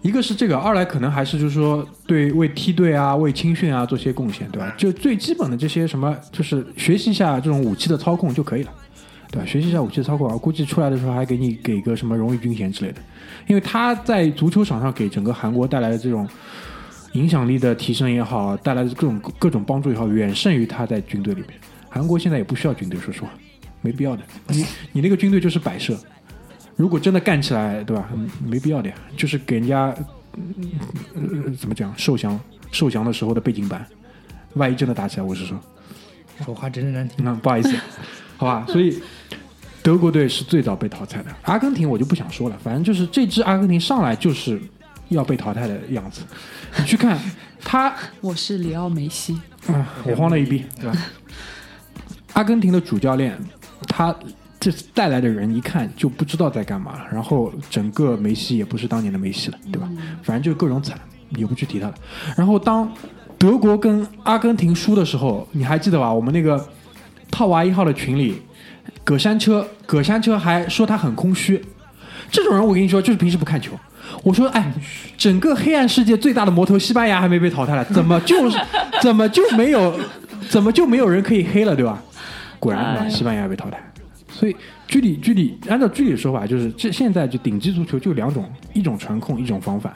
[0.01, 4.73] 一个是这个，二来可能还是就是说对为梯队啊、为青训啊做些贡献，对吧？
[4.77, 8.73] 就最基本的这些什么，就是学习一下这种武器的操控就可以了，
[9.31, 9.47] 对吧？
[9.47, 13.01] 学习一下武器的操控，啊估计出来的时候还给你给个什么荣誉军衔之类的，
[13.47, 16.29] 因为他在足球场上给整个韩国带来的这种
[17.13, 21.51] 影响力的提升也好，带来的各种各种帮助也好，远胜于他在军队里面。
[21.89, 23.29] 韩国现在也不需要军队，说实话，
[23.81, 24.23] 没必要的。
[24.49, 25.99] 你你那个军队就是摆设，
[26.77, 28.09] 如果真的干起来，对吧？
[28.15, 29.95] 嗯没必要的呀，就是给人家、
[30.37, 32.39] 嗯呃、怎么讲受降
[32.71, 33.87] 受降的时候的背景板，
[34.55, 35.59] 万一真的打起来，我是说，
[36.45, 37.25] 说话真是难听。
[37.25, 37.75] 那不好意思，
[38.37, 38.67] 好吧。
[38.69, 39.01] 所以
[39.89, 44.61] 德国队是最早被淘汰的，阿根廷我就不想说了，反正就是这支阿根廷上来就是
[45.09, 46.21] 要被淘汰的样子。
[46.79, 47.19] 你去看
[47.59, 50.99] 他， 我是里奥梅西，啊，我慌了一逼，对吧？
[52.35, 53.35] 阿根廷的主教练，
[53.87, 54.15] 他
[54.61, 59.89] 这次带来的人一看就不知道在干嘛了，然后整个梅西也不是当年的梅西了，对吧？
[60.23, 61.95] 反正就各种惨，也不去提他了。
[62.37, 62.93] 然后当
[63.39, 66.13] 德国跟阿根廷输的时候，你还记得吧？
[66.13, 66.63] 我们那个
[67.31, 68.43] 套娃一号的群里，
[69.05, 71.63] 葛山车，葛山车还说他很空虚。
[72.31, 73.73] 这种人我跟你说，就是平时不看球。
[74.23, 74.73] 我说，哎，
[75.17, 78.59] 整个黑暗世界最大的魔头西班牙还没被淘汰了，怎么就是
[79.03, 79.99] 怎么就没有
[80.49, 82.03] 怎么就没有人可以黑了，对吧？
[82.59, 83.79] 果然，对吧哎西班牙被淘汰。
[84.31, 89.93] 所以具体具体按照具体的说法，就是这现在就顶级足球就两种，一种传控，一种防反，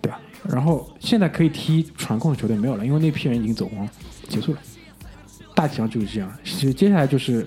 [0.00, 0.18] 对吧？
[0.48, 3.90] 然后现在可以踢传控的球队没有了，因为那批人已经走光了，
[4.28, 4.58] 结束了。
[5.54, 6.30] 大体上就是这样。
[6.44, 7.46] 其实接下来就是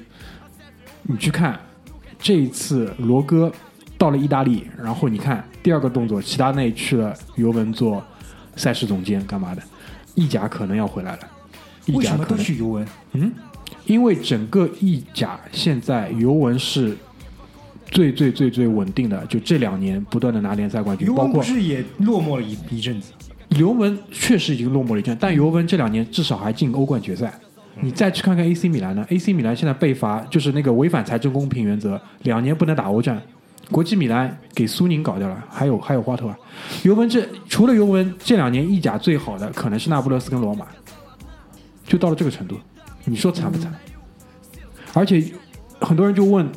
[1.11, 1.59] 你去看
[2.19, 3.51] 这一次罗哥
[3.97, 8.03] 到了意大利，然后你看第二个动作，齐达内去了尤文做
[8.55, 9.63] 赛事总监干嘛的？
[10.13, 11.19] 意甲可能要回来了，
[11.87, 12.87] 意为什么都甲可能去尤文？
[13.13, 13.31] 嗯，
[13.85, 16.95] 因为整个意甲现在尤文是
[17.87, 23.13] 最最最最稳定的，就这两年不断的拿联赛冠军，尤包括文不是也落寞了一一阵子？
[23.57, 27.33] 尤文确实已经落寞了一阵，但尤文这两年至少还进欧冠决赛。
[27.81, 33.21] 你再去看看 AC 米兰呢？AC 米兰现在被罚，就是那个违反财政公平原则，两年不能打欧战。
[33.71, 36.37] 国际米兰给苏宁搞掉了，还有还有花头啊。
[36.83, 40.65] 尤文这除了尤文，这两年意甲最好的可能是那不勒斯跟罗马，
[41.85, 42.57] 就到了这个程度，
[43.05, 43.71] 你说惨不惨？
[44.93, 45.23] 而且
[45.79, 46.49] 很多人就问，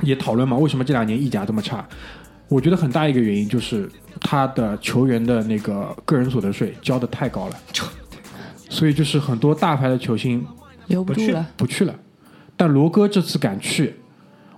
[0.00, 1.86] 也讨论嘛，为什么这两年意甲这么差？
[2.48, 3.88] 我觉得很大一个原因就是
[4.20, 7.56] 他的球员的那个个人所得税交的太高了，
[8.70, 10.42] 所以就是很多大牌的球星
[10.86, 11.46] 留不住了。
[11.58, 11.94] 不去了。
[12.56, 13.94] 但罗哥这次敢去，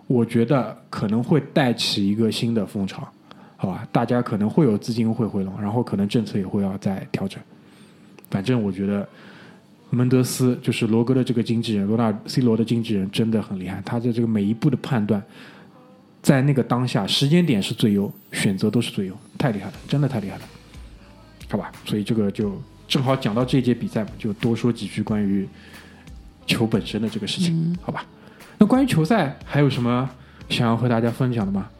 [0.07, 3.09] 我觉得可能会带起一个新的风潮，
[3.57, 3.87] 好吧？
[3.91, 7.43] 大家可能会有资金会回笼，然后可能政策也会要再调整。
[8.31, 9.09] 反正我觉得
[9.91, 15.23] 门德斯就是罗哥的这个经纪人，罗纳尔 C 罗的经纪人真的很厉害，他的这个每一步的判断，
[16.23, 20.43] 在那个当下时间点是最优，选择都是最优，太厉害了，真的太厉害了，
[21.49, 21.71] 好吧？
[21.85, 22.61] 所以这个就
[22.93, 25.49] 正好讲到这一届比赛嘛，就多说几句关于
[26.45, 28.05] 球本身的这个事情，好吧？
[28.59, 30.11] 那关于球赛还有什么
[30.51, 31.71] 想要和大家分享的吗？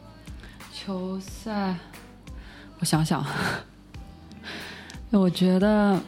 [0.73, 1.77] 球赛，
[2.79, 3.23] 我想想，
[5.13, 6.01] 我觉得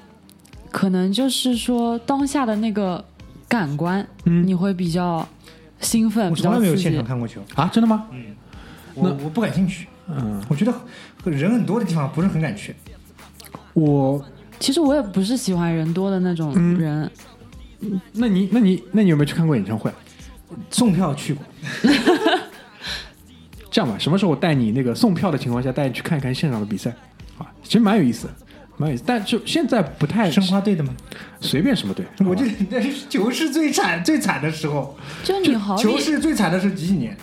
[0.70, 3.04] 可能就是说当下的那个
[3.46, 5.28] 感官，嗯你会比较
[5.80, 7.04] 兴奋，比较我从来没有现场。
[7.04, 8.06] 看过球，啊，真的吗？
[8.94, 9.86] 我我不感兴趣。
[10.08, 10.72] 嗯，我觉得
[11.30, 12.74] 人很多的地方不是很敢去。
[13.74, 14.24] 我，
[14.58, 17.10] 其实我也不是喜欢人多的那种嗯人，
[18.12, 19.90] 那你，那你，那你有没有去看过演唱会？
[20.70, 21.44] 送票去过，
[23.70, 26.90] 这样吧，什么时候我带你那个送票的情况下带你去看一看现场的比赛
[27.38, 27.46] 啊？
[27.62, 28.28] 其实蛮有意思，
[28.76, 29.02] 蛮有意思。
[29.04, 30.94] 但就现在不太申花队的吗？
[31.40, 37.16] 随便什么队，我记得得那是球市最惨最惨的时候，就你好球比市最惨的是几几年？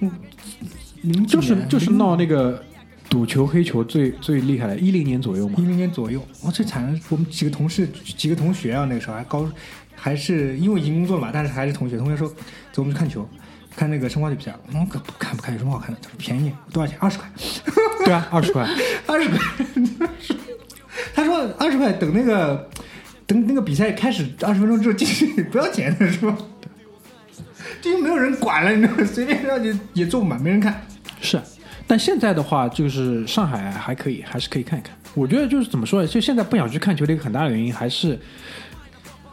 [0.00, 2.62] 嗯，就是就是闹那个
[3.10, 5.62] 赌球黑球最最厉害的，一零年左右嘛一。
[5.62, 6.24] 零年左右。
[6.42, 7.86] 哦，最惨的是我们几个同事
[8.16, 9.50] 几个同学啊，那个时候还高，
[9.96, 11.98] 还是因为已经工作了嘛，但是还是同学。
[11.98, 12.28] 同学说
[12.72, 13.28] 走，我们去看球，
[13.74, 14.54] 看那个申花队比赛。
[14.68, 15.98] 我说可不看不看，有什么好看的？
[16.00, 16.96] 他说便宜，多少钱？
[17.00, 17.28] 二十块。
[18.04, 18.64] 对啊，二十块。
[19.06, 19.38] 二十块。
[21.12, 22.70] 他说二十块，等那个
[23.26, 26.38] 等那个比赛开始二十分钟之后进去不要钱的是吧？
[27.82, 29.04] 这 就没有人管了，你知道吗？
[29.04, 30.86] 随便让你也坐满，没人看。
[31.20, 31.42] 是，啊
[31.90, 34.96] 但现在的话，就是上海还可以，还是可以看一看。
[35.12, 36.06] 我觉得就是怎么说呢？
[36.06, 38.16] 就现在不想去看球的一个很大的原因，还是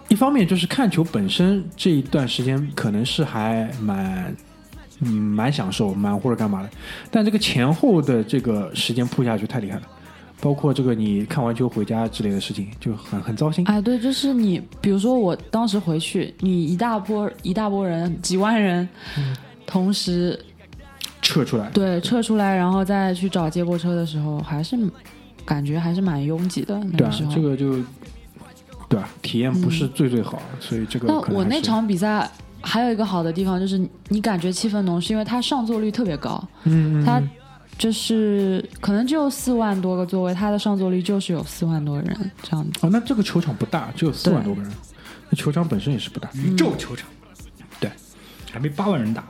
[0.08, 4.36] 一方面就是看球本身这一段时间可能是还蛮
[5.02, 6.70] 嗯蛮享受，蛮或者干嘛的，
[7.12, 9.84] 但这个前后的这个时间铺下去太厉害了。
[10.42, 13.64] 包括这个你看完球回家之类的事情，就很很糟心。
[13.68, 19.38] 哎，对，就是你，比如说我当时回去，你一大波一大波人，几万人，嗯
[19.68, 20.40] 同时
[21.22, 24.78] 撤出来，对撤出来，然后再去找接驳车的时候，还是
[25.46, 27.84] 感觉还是蛮拥挤的那对啊个时候。，这个就
[28.90, 32.30] 对吧、体验不是最最好，所以这个那我那场比赛
[32.62, 37.30] 还有一个好的地方，就是你感觉气氛浓，是因为它上座率特别高，嗯嗯它嗯
[37.78, 42.80] 就是可能就四万多个座位，它的上座率就是有四万多人这样子。
[42.82, 44.72] 哦，那这个球场不大，只有四万多个人，
[45.30, 46.30] 那球场本身也是不大。
[46.34, 47.08] 宇宙球场，
[47.80, 47.92] 对，
[48.52, 49.26] 还没八万人打。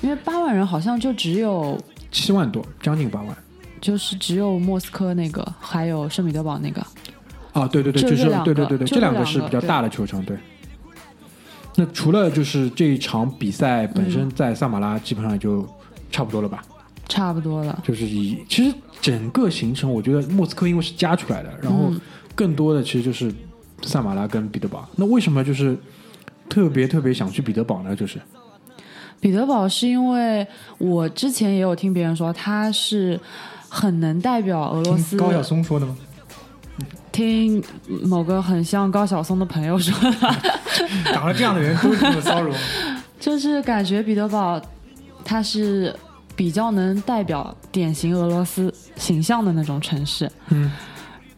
[0.00, 1.78] 因为八万人好像就只有
[2.10, 3.36] 七万多，将近八万。
[3.80, 6.84] 就是只有莫斯科那个，还有圣彼得堡那个。
[7.52, 10.36] 啊，对对对，就是对对对对，这两个是比较大的球场，对。
[11.76, 15.64] 那除了就是这一场比赛本嗯身在萨马拉，基本上也就
[16.10, 16.62] 差不多了吧？
[17.08, 17.82] 差不多了。
[17.86, 22.00] 就是以其实整个行程，我觉得莫斯科因为是加出来的，然后嗯
[22.34, 23.32] 更多的其实就是
[23.82, 24.88] 萨马拉跟彼得堡。
[24.96, 25.78] 那为什么就是
[26.48, 27.94] 特别特别想去彼得堡呢？
[27.94, 28.20] 就是
[29.20, 30.46] 彼得堡是因为
[30.78, 33.18] 我之前也有听别人说，他是
[33.68, 35.16] 很能代表俄罗斯。
[35.16, 35.96] 高晓松说的吗？
[37.10, 37.60] 听
[38.04, 42.54] 某个很像高晓松的朋友说的，长得这样的人都这么骚扰。
[43.18, 44.60] 就是感觉彼得堡
[45.24, 45.92] 它是
[46.36, 50.30] 比较能代表典型俄罗斯形象的那种城市。
[50.50, 50.70] 嗯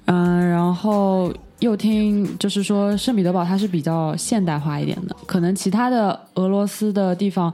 [0.04, 7.52] 嗯，然后又听就是说圣彼得堡它是比较现代化一点的，可能其他的俄罗斯的地方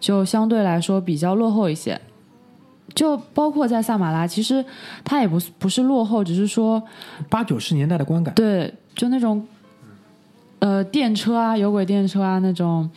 [0.00, 2.00] 就相对来说比较落后一些。
[2.94, 4.64] 就包括在萨马拉，其实
[5.04, 6.82] 它也不不是落后，只是说
[7.28, 9.46] 八九十年代的观感，对，就那种
[10.58, 12.90] 呃电车啊、有轨电车啊那种，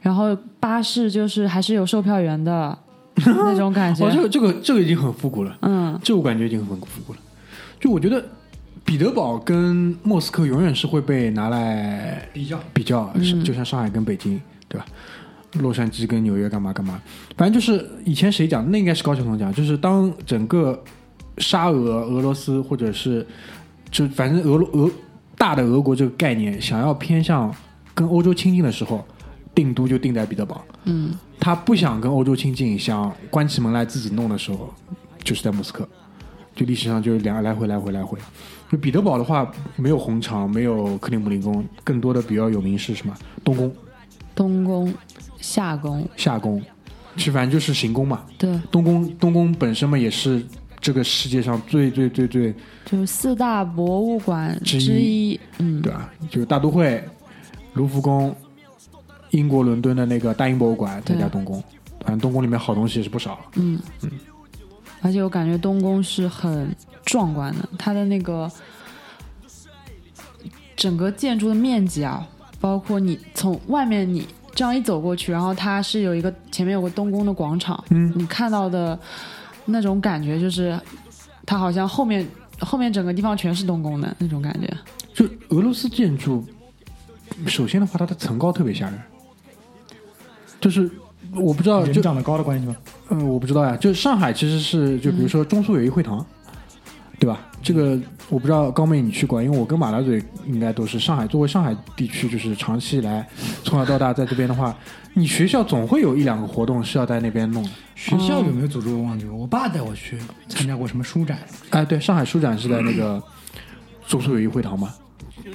[0.00, 2.76] 然后巴士就是还是有售票员的
[3.16, 4.10] 那种感觉 哦，。
[4.10, 7.18] 这个这个这个已经很复古了，嗯，这我感觉已经很复古了。
[7.78, 8.24] 就我觉得
[8.84, 13.12] 彼得堡跟莫斯科永远是会被拿来比较比较，
[13.42, 14.86] 就像上海跟北京，对吧？
[15.60, 17.00] 洛杉矶跟纽约干嘛干嘛，
[17.36, 20.82] 反正就是以前谁讲，那应该是高晓松讲，就是当整个
[21.38, 23.26] 沙俄、俄罗斯或者是
[23.90, 24.90] 就反正俄罗俄
[25.38, 27.54] 大的俄国这个概念想要偏向
[27.94, 29.06] 跟欧洲亲近的时候，
[29.54, 30.64] 定都就定在彼得堡。
[30.84, 34.74] 嗯，他不想跟欧洲亲近，想关起门来自己弄的时候，
[35.22, 35.88] 就是在莫斯科。
[36.56, 38.16] 就历史上就是两来回来回来回。
[38.74, 43.14] 就彼得堡的话，没有红场，没有克里姆林宫，更多的比较有名是什么？
[43.44, 43.72] 东宫、
[44.34, 44.92] 东宫、
[45.40, 46.60] 夏宫，夏宫，
[47.16, 48.24] 是反正就是行宫嘛。
[48.36, 50.44] 对，东宫东宫本身嘛，也是
[50.80, 52.52] 这个世界上最最最最
[52.84, 55.40] 就是四大博物馆之之一一。
[55.58, 56.12] 嗯，对吧？
[56.28, 57.00] 就是大都会、
[57.74, 58.34] 卢浮宫、
[59.30, 61.62] 英国伦敦的那个大英博物馆，再加东宫。
[62.00, 63.38] 反正东宫里面好东西也是不少。
[63.54, 64.10] 嗯嗯，
[65.00, 66.74] 而且我感觉东宫是很
[67.04, 68.50] 壮观的，它的那个
[70.76, 72.26] 整个建筑的面积啊，
[72.60, 78.98] 包括你从外面你这样一走过去，然后它是有一个前面有个东宫的广场，嗯，你看到的
[79.66, 80.78] 那种感觉就是，
[81.46, 82.26] 它好像后面
[82.60, 84.68] 后面整个地方全是东宫的那种感觉。
[85.12, 86.44] 就俄罗斯建筑，
[87.46, 89.00] 首先的话，它的层高特别吓人，
[90.60, 90.90] 就是
[91.34, 92.76] 我不知道，就人长得高的关系吗？
[93.10, 93.76] 嗯，我不知道呀。
[93.76, 96.24] 就上海其实是，就比如说中苏友谊会堂，
[97.24, 97.40] 对吧？
[97.62, 97.98] 这个
[98.28, 103.26] 我不知道高妹你去过，因为我跟马大嘴应该都是上海，作为上海地区，就是长期以来
[103.62, 104.76] 从小到大在这边的话，
[105.14, 107.70] 你学校总会有一两个活动是要在那边弄的。
[107.94, 110.18] 学校有没有组织我忘记了，我爸带我去
[110.50, 111.38] 参加过什么书展，
[111.70, 113.22] 哎，对，上海书展是在那个
[114.06, 114.92] 中苏友谊会堂嘛。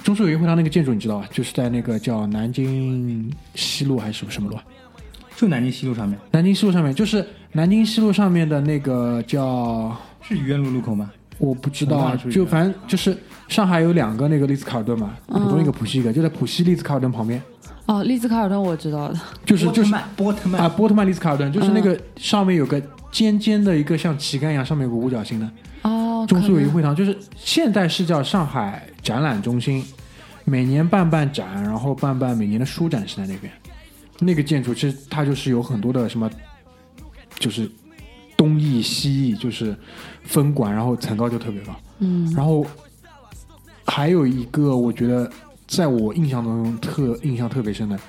[0.04, 1.30] 中苏友谊会堂那个建筑你知道吧？
[1.32, 4.64] 就是在那个叫南京西路还是什么什么路啊？
[5.36, 11.12] 就南京西路上面，南京西路上面，就是南京西路上面的那个叫是愚园路路口吗？
[11.40, 13.18] 我不知道啊就反正就是
[13.48, 15.42] 上海有两个那个丽兹卡尔顿嘛，嗯。
[15.44, 17.42] 浦东一个浦西一个，就在浦西丽兹卡尔顿旁边，
[17.88, 22.02] 哦，丽兹卡尔顿我知道的，就是就是波特曼，啊波特曼丽兹卡尔顿，就是那个嗯。
[22.18, 22.82] 上面有个
[23.12, 25.50] 尖尖的一个像旗杆一样，上面有个五角星的
[25.84, 29.84] 哦，中苏友谊会堂，就是现在是叫上海展览中心，
[30.44, 33.52] 每年办办展，然后办办每年的书展是在那边。
[34.20, 36.30] 那个建筑其实它就是有很多的什么，
[37.40, 37.72] 就是
[38.40, 39.76] 东翼西翼，就是
[40.24, 41.76] 分管，然后层高就特别高。
[42.00, 42.34] 嗯。
[42.34, 42.66] 然后
[43.86, 45.30] 还有一个，我觉得
[45.68, 48.00] 在我印象当中特印象特别深的，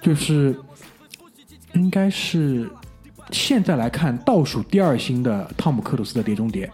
[0.00, 0.54] 就是
[1.72, 2.70] 应该是
[3.32, 6.66] 现在来看倒数第二星的汤姆克鲁斯的《碟中谍》，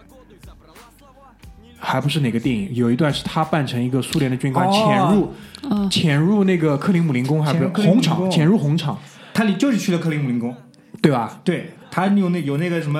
[1.79, 5.33] 还不是哪个电影，有一段是他扮成一个苏联的军官哦潜入
[5.71, 8.95] 嗯潜入那个克林姆林宫，还不是红场，潜入红场，
[9.33, 10.55] 他里就是去了克林姆林宫，
[11.07, 11.39] 对吧？
[11.43, 12.99] 对他有那有那个什么，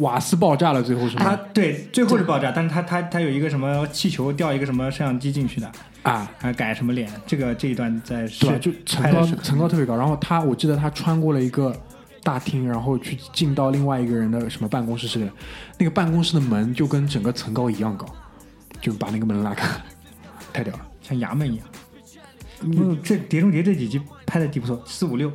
[0.00, 1.36] 瓦斯爆炸了，最后是吗他？
[1.54, 5.70] 对最后是爆炸，但是他他他有一个什么气球掉一个什么摄像机进去的，
[6.02, 8.58] 啊，还改什么脸，这个这一段在是对？
[8.58, 9.96] 就层高层高特别高。
[9.96, 11.74] 然后他，我记得他穿过了一个
[12.22, 15.32] 大厅，然后去进到另外一个人的什么办公室之类的。
[15.78, 18.04] 那个办公室的门就跟整个层高一样高，
[18.80, 19.68] 就把那个门拉开，
[20.52, 20.80] 太屌了。
[21.00, 21.66] 像衙门一样。
[22.60, 25.32] 嗯，这《碟中谍》这几集拍的挺不错，四五六，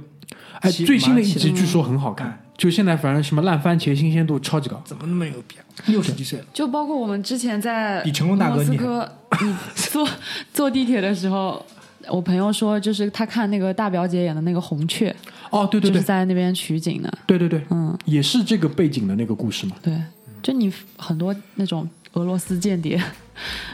[0.61, 4.81] 哎，最新的一集据说很好看嗯，就现在反正什么烂番茄新鲜度超级高。
[4.85, 5.63] 怎么那么牛逼啊？
[5.87, 9.11] 六十几岁了，就包括我们之前在比成功大哥厉害莫斯科，
[9.45, 10.07] 你坐
[10.53, 11.65] 坐地铁的时候，
[12.07, 15.09] 我朋友说，就是他看那个大表姐演的那个《红雀》，
[15.49, 17.11] 哦，对对就是，在那边取景的。
[17.25, 19.75] 对对对，嗯，也是这个背景的那个故事嘛。
[19.81, 19.99] 对，
[20.41, 23.01] 就你很多那种俄罗斯间谍，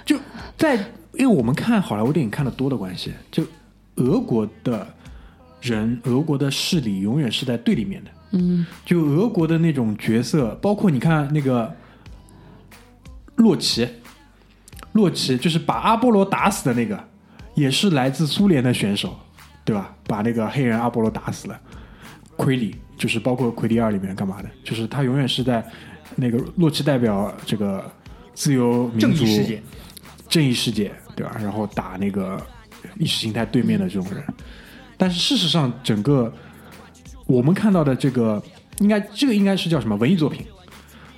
[0.05, 0.17] 就
[0.57, 0.75] 在
[1.13, 3.43] 因为我们看好莱坞电影看的多的关系，就
[3.95, 4.87] 俄国的
[5.61, 8.11] 人、俄国的势力永远是在对立面的。
[8.31, 11.75] 嗯，就俄国的那种角色，包括你看那个
[13.35, 13.87] 洛奇，
[14.91, 17.03] 洛奇就是把阿波罗打死的那个，
[17.55, 19.17] 也是来自苏联的选手，
[19.65, 19.95] 对吧？
[20.05, 21.59] 把那个黑人阿波罗打死了。
[22.35, 25.65] 奎里就是包括奎里二里面干嘛的，就是他永远是在
[26.15, 27.83] 那个洛奇代表这个
[28.33, 29.61] 自由民正主义世界，
[30.29, 31.35] 正义世界，对吧？
[31.41, 32.39] 然后打那个
[32.97, 34.23] 意识形态对面的这种人，
[34.99, 36.31] 但是事实上，整个
[37.25, 38.43] 我们看到的这个，
[38.79, 40.45] 应该这个应该是叫什么文艺作品？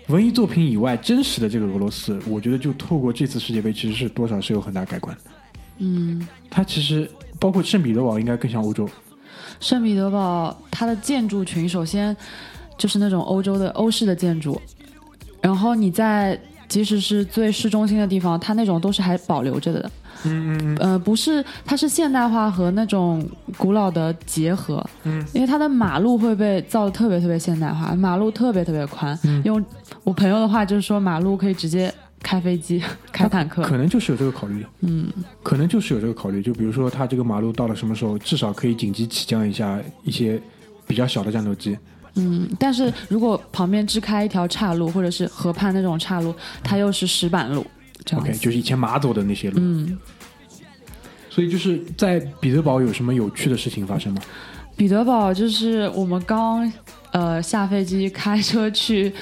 [0.08, 5.32] 文艺作品以外，真实的这个俄罗斯，我觉得就透过这次世界杯，其实是多少是有很大改观的。
[5.80, 7.10] 嗯，它其实
[7.40, 8.88] 包括圣彼得堡，应该更像欧洲。
[9.60, 12.16] 圣彼得堡它的建筑群，首先
[12.78, 14.62] 就是那种欧洲的欧式的建筑，
[15.42, 19.92] 然后你在即使是最市中心的地方，它那种都是还保留着的。
[20.26, 24.84] 嗯嗯呃，不是，它是现代化和那种古老的结合。
[25.04, 29.18] 嗯，因为它的马路会被造的特别特别现代化，马路特别特别宽。
[29.24, 29.64] 嗯用
[30.04, 31.94] 我朋友的话就是说，马路可以直接
[32.24, 33.62] 开飞机、 开坦克。
[33.64, 35.08] 可能就是有这个考虑，嗯，
[35.44, 36.42] 可能就是有这个考虑。
[36.42, 40.42] 就比如说，它这个马路到了什么时候，至少可以紧急起降一下一些
[40.88, 41.78] 比较小的战斗机。
[42.16, 47.66] 嗯，但是如果旁边支开一条岔路，或者是河畔那种岔路，它又是石板路，
[48.06, 48.40] 这样 OK，子。
[48.40, 49.60] 就是以前马走的那些路。
[49.60, 49.98] 嗯，
[51.30, 54.22] 所以就是在彼得堡有什么有趣的事情发生吗？
[54.76, 56.72] 彼得堡就是我们刚
[57.12, 59.14] 呃下飞机开车去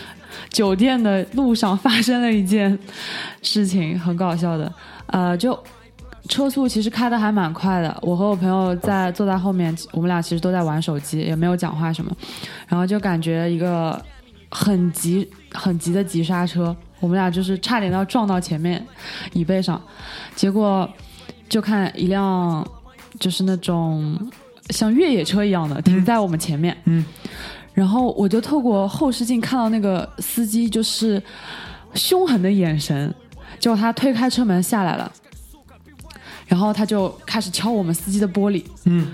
[0.49, 2.77] 酒店的路上发生了一件
[3.41, 4.71] 事情，很搞笑的。
[5.07, 5.57] 呃，就
[6.29, 12.15] 车速其实开的还蛮快的，我和我朋友在坐在后面，我们俩其实都在玩手机，也没有讲话什么，
[12.67, 13.99] 然后就感觉一个
[14.49, 18.85] 很急很急的急刹车，我们俩就是差点要撞到前面
[19.33, 19.81] 椅背上，
[20.35, 20.89] 结果
[21.47, 22.65] 就看一辆
[23.19, 24.17] 就是那种
[24.69, 27.03] 像越野车一样的停在我们前面，嗯，
[27.73, 31.21] 然后我就透过后视镜看到那个司机就是
[31.95, 33.13] 凶狠的眼神，
[33.59, 35.11] 结果他推开车门下来了，
[36.45, 39.07] 然后他就开始敲我们司机的玻璃，嗯，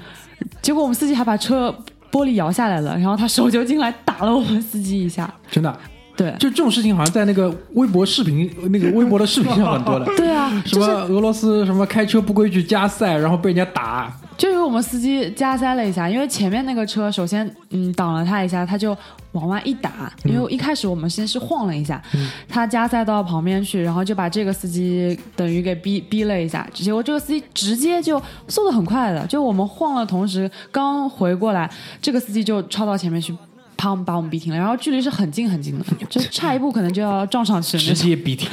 [0.62, 1.74] 结果我们司机还把车
[2.12, 5.80] 玻璃摇下来了，然后他手就进来打了我们司机一下，真的，
[6.16, 10.06] 对，就这种事情好像在那个微博视频、那个微博的视频上很多的。
[10.16, 18.96] 对啊，什么俄罗斯什么开车不规矩加塞，然后被人家打，就是我们司机加塞了一下，因为前面那个车首先嗯挡了他一下，他就
[19.34, 22.02] 往外一打，因为一开始我们先是晃了一下，
[22.48, 31.70] 他加塞到旁边去，然后就把这个司机等于给逼逼了一下，结果这个司机直接就速度很快的，就我们晃了同时刚回过来，
[32.02, 33.36] 这个司机就超到前面去。
[33.78, 38.08] 啪，把我们逼停了，然后距离是很近很近的，就差一步可能就要撞上去了那直。
[38.08, 38.50] 接逼停。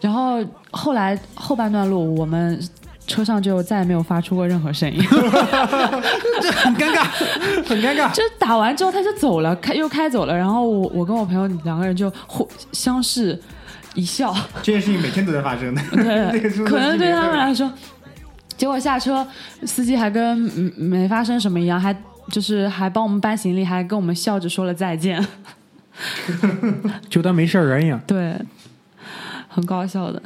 [0.00, 2.58] 然后后来后半段路，我们
[3.06, 4.98] 车上就再也没有发出过任何声音。
[6.40, 7.04] 这很尴尬，
[7.66, 8.10] 很尴尬。
[8.14, 13.38] 就打完之后他就走了，开又开走了，然后我我跟我朋友两个人就互相视
[13.94, 15.82] 一笑， 这件事情每天都在发生的。
[15.90, 17.70] 对，可能对他们来说，
[18.56, 19.26] 结果下车
[19.64, 21.94] 司机还跟嗯没发生什么一样，还
[22.30, 25.22] 就是还帮我们搬行李，还跟我们笑着说了再见，
[27.08, 28.00] 就当没事人一样。
[28.06, 28.34] 对，
[29.48, 30.22] 很搞笑的。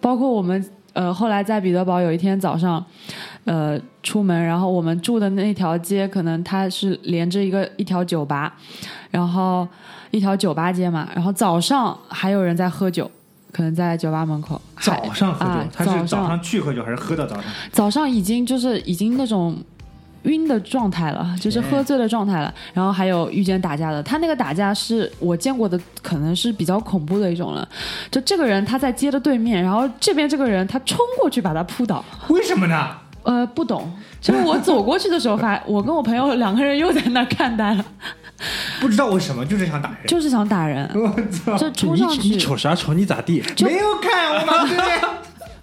[0.00, 2.84] 包括我们呃后来在彼得堡有一天早上，
[3.44, 8.56] 呃出门，然后我们住的那条街可能它是连着一个一条酒吧，
[9.10, 9.68] 然后
[10.10, 13.10] 一条酒吧街嘛，然后早上还有人在喝酒。
[13.52, 17.44] 可能在酒吧门口，早上喝酒啊，他是早上上去喝酒还是喝到早上？
[17.70, 19.54] 早上已经就是已经那种
[20.24, 22.52] 晕的状态了，就是喝醉的状态了。
[22.72, 27.66] 然后还有遇见打架的，他那个打架是我见过的，可能是比较恐怖的一种了。
[28.10, 32.04] 就这个人他在街的对面，然后这边这个人他冲过去把他扑倒。
[32.28, 32.96] 为什么呢？
[33.24, 33.88] 呃，不懂，
[34.20, 37.84] 就是我走过去的时候发， 我跟我朋友两个人又在那看呆了，
[38.80, 39.98] 不知道为什么，就是想打人。
[40.08, 41.56] 就是想打人，我操！
[41.56, 42.92] 就冲上去你去瞅啥瞅？
[42.92, 43.40] 你咋地？
[43.54, 45.00] 就没有看我马对面，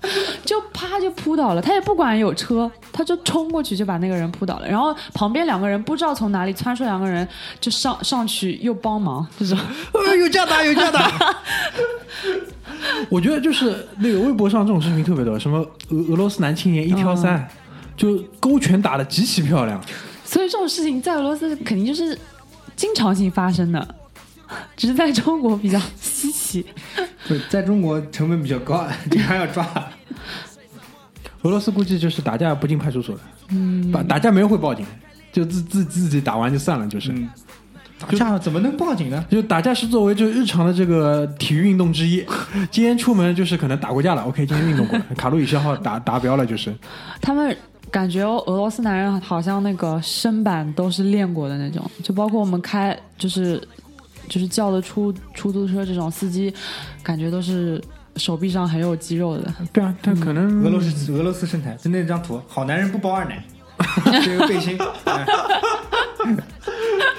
[0.46, 4.68] 就啪就扑倒了，他也不管有车，他就冲过去就把那个人扑倒了。
[4.68, 7.28] 然后旁边两个人不知道从哪里窜出两个人，
[7.60, 9.54] 就上上去又帮忙，就是
[9.94, 11.12] 呃，有架打，有架打。
[13.10, 17.46] 我觉得就是那个微博上这种视频特别多，什么俄俄罗斯男青年一挑三，
[17.98, 19.82] 就勾拳打的极其漂亮。
[20.24, 22.18] 所以这种事情在俄罗斯肯定就是
[22.76, 23.96] 经常性发生的，
[24.76, 26.66] 只是在中国比较稀奇。
[27.28, 29.66] 对在中国成本比较高，经常要抓。
[31.44, 33.22] 俄罗斯估计就是打架不进派出所的，
[33.52, 34.86] 嗯，打打架没人会报警，
[35.32, 37.12] 就自自自己打完就算了，就是。
[37.12, 37.30] 嗯，
[38.00, 39.26] 打架怎么能报警呢？
[39.30, 42.26] 就打架是作为就日常的这个体育运动之一。
[42.72, 46.74] 今天出门就是可能打过架了，OK，今天运动过了，卡路里消耗达达标了，就是。
[47.22, 47.56] 他们
[47.92, 53.62] 感觉俄罗斯男人好像那个身板都是练过的那种，就包括我们开就是
[54.30, 56.54] 就是叫的出出租车这种司机，
[57.04, 57.82] 感觉都是
[58.16, 59.54] 手臂上很有肌肉的。
[59.74, 63.44] 对啊，他可能俄罗斯俄罗斯身材，就那张图，好男人不包二奶，
[64.24, 65.26] 这个背心，哎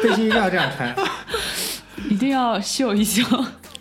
[0.03, 0.95] 背心一定要这样穿。
[2.09, 3.23] 一定要秀一秀。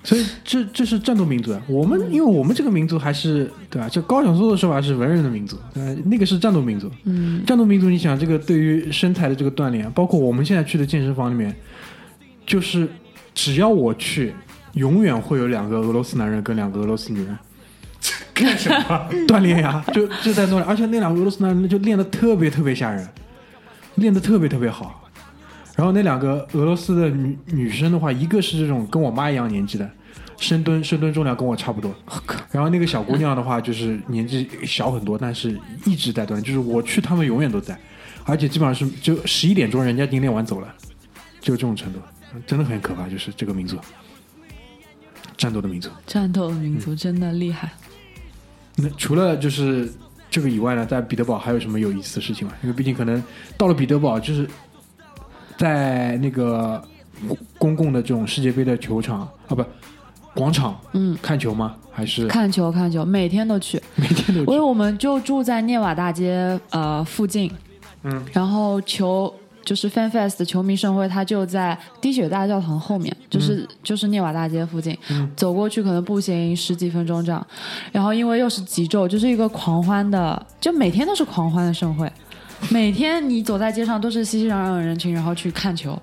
[0.02, 1.62] 所以这这是战斗民族啊。
[1.68, 3.88] 我们因为我们这个民族还是对吧？
[3.90, 6.90] 这高晓松的说法是文人的民族，呃，那个是战斗民族。
[7.04, 11.54] 嗯，战斗民族，你想这个对于身材的这个锻炼，包括我们现在去的健身房里面，
[12.46, 12.88] 就是
[13.42, 14.34] 只要我去，
[14.74, 17.38] 永远会有两个俄罗斯男人跟两个俄罗斯女人
[18.36, 19.10] 干什么？
[19.30, 23.08] 锻炼呀， 就就在锻炼，而且那两个俄罗斯男人就练得特别特别吓人，
[23.96, 25.10] 练得特别特别好。
[25.78, 29.90] 然后那两个俄罗斯的女女生的话，一个是这种跟我妈一样年纪的，
[30.38, 31.96] 深蹲深蹲重量跟我差不多。
[32.52, 37.80] 然后那个小姑娘的话，就是年纪小很多，但是一直在锻炼，就是我去，他们永远都在，
[38.26, 40.68] 而且基本上是就十一点钟人家已经练完走了，
[41.40, 42.00] 就这种程度，
[42.46, 43.78] 真的很可怕，就是这个民族，
[45.38, 45.90] 战斗的民族。
[46.06, 47.72] 战斗的民族真的厉害。
[48.76, 49.92] 那除了就是
[50.30, 52.54] 这个以外呢，在彼得堡还有什么有意思的事情吗？
[52.62, 53.22] 因为毕竟可能
[53.58, 54.48] 到了彼得堡，就是
[55.58, 56.82] 在那个
[57.58, 59.66] 公共的这种世界杯的球场啊，不
[60.34, 61.76] 广场嗯，看球吗？
[61.92, 63.82] 还是看球看球，每天都去。
[63.96, 64.52] 每天都去？
[64.52, 67.52] 因为我们就住在涅瓦大街呃附近，
[68.04, 69.34] 嗯，然后球
[69.70, 77.46] 就是 FanFest 的球迷盛会，它就在滴血大教堂后面，就是、就是涅瓦大街附近，嗯走过去可能步行十几分钟这样。
[77.92, 82.12] 然后因为又是极昼，就是一个狂欢的，就每天都是狂欢的盛会，
[82.72, 85.96] 每天你走在街上都是熙熙攘攘的人群，然后去看球。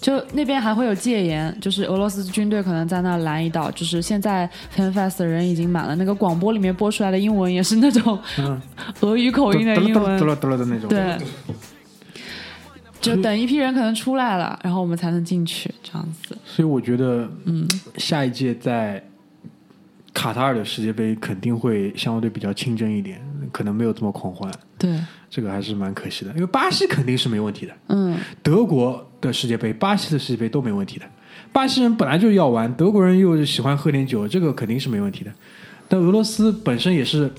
[0.00, 8.60] 就那边还会有戒严，就是俄罗斯军队可能在那拦一道，就是现在 FanFest 的人已经满了，那个广播里面播出来的英文也是那种嗯
[9.02, 10.88] 俄语口音的英文嘟，了嘟了的那种。
[10.88, 11.16] 对，
[13.02, 16.38] 就等一批人可能出来了，然后我们才能进去，这样子。
[16.46, 19.04] 所以我觉得，嗯，下一届在
[20.14, 24.98] 卡塔尔的世界杯肯定会相对比较清真一点，可能没有这么狂欢，对，
[25.28, 26.30] 这个还是蛮可惜的。
[26.32, 31.04] 因为巴西肯定是没问题的，嗯，德国的世界杯、巴西的世界杯都没问题的。
[31.52, 35.32] 巴西人本来就要玩，德国人又喜欢喝点酒，这个肯定是没问题的。
[35.88, 37.30] 但俄罗斯本身也是，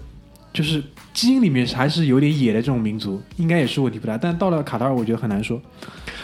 [0.51, 0.83] 就是
[1.13, 4.17] 基因里面还是有点野的这种民族，应该也是问题不大。
[4.17, 5.61] 但到了卡塔尔，我觉得很难说。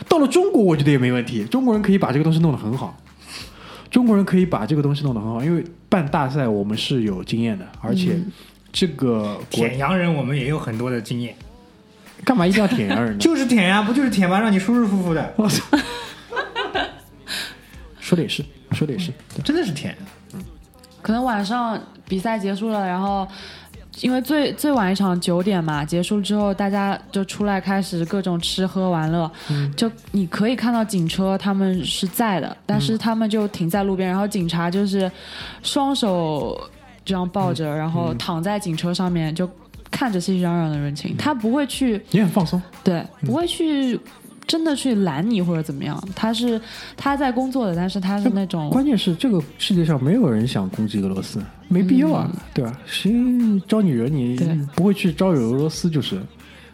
[0.07, 2.97] 到了中国，我觉得也没问题，中国人可以把这个东西弄得很好。
[3.91, 8.19] 中国人可以把这个东西弄得很好，因为办大赛我们是有经验的，而且
[8.71, 11.35] 这个、舔洋人我们也有很多的经验，
[12.23, 13.17] 干嘛一定要舔洋人呢？
[13.19, 14.39] 就是舔呀，不就是舔吗？
[14.39, 15.63] 让你舒舒服服的，我操！
[17.99, 19.11] 说的也是，说的也是。
[19.43, 19.95] 真的是舔。
[21.01, 23.27] 可能晚上比赛结束了，然后
[24.02, 29.30] 因为最最晚一场九点嘛，结束之后大家就出来开始各种吃喝玩乐，
[29.76, 35.12] 就你可以看到警车他们是在的，但是他们就停在路边，然后警察就是
[35.64, 36.60] 双手
[37.04, 39.50] 这样抱着，然后躺在警车上面就。
[39.91, 42.62] 看着熙熙攘攘的人群，他不会去也很放松。
[42.84, 44.00] 对，不会去
[44.50, 46.04] 真的去拦你或者怎么样。
[46.16, 46.60] 他是
[46.97, 52.76] 他在工作的，但是他是那种关键是这个世界上没有人想攻击俄罗斯，没必要啊，对吧？
[52.88, 53.14] 谁
[53.68, 56.20] 招你惹你对，不会去招惹俄罗斯就是，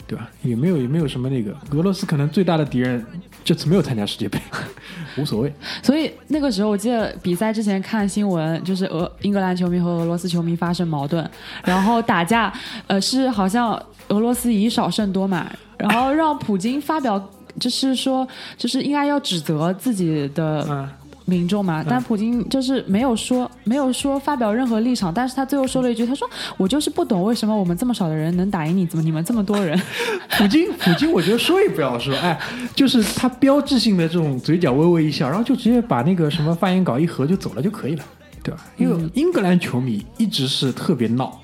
[0.07, 0.29] 对吧？
[0.41, 3.05] 也没有也没有什么那个，俄罗斯可能最大的敌人
[3.43, 4.39] 这次没有参加世界杯，
[5.19, 5.53] 无所谓。
[5.83, 11.29] 所以那个时候，我记得比赛之前看新闻，就是俄英格兰球迷和俄罗斯球迷发生矛盾，
[11.65, 12.53] 然后打架，
[12.87, 17.21] 呃，是好像俄罗斯以少胜多嘛，然后让普京发表，
[17.59, 18.27] 就是说，
[18.57, 20.87] 就是应该要指责自己的嗯，
[21.25, 29.79] 民众嘛，但普京就是没有说没有说发表任何立场，但是他最后说了一句，他说我就是不懂为什么我们这么少的人能打赢你，怎么你们这么多人？
[30.37, 32.39] 普京，普京，我觉得说也不要说，哎，
[32.75, 38.03] 就是他标志性的这种嘴角微微一笑，然后就直接把那个什么发言稿一合就走了就可以了，
[38.43, 38.59] 对吧？
[38.77, 41.41] 因为英格兰球迷一直是特别闹。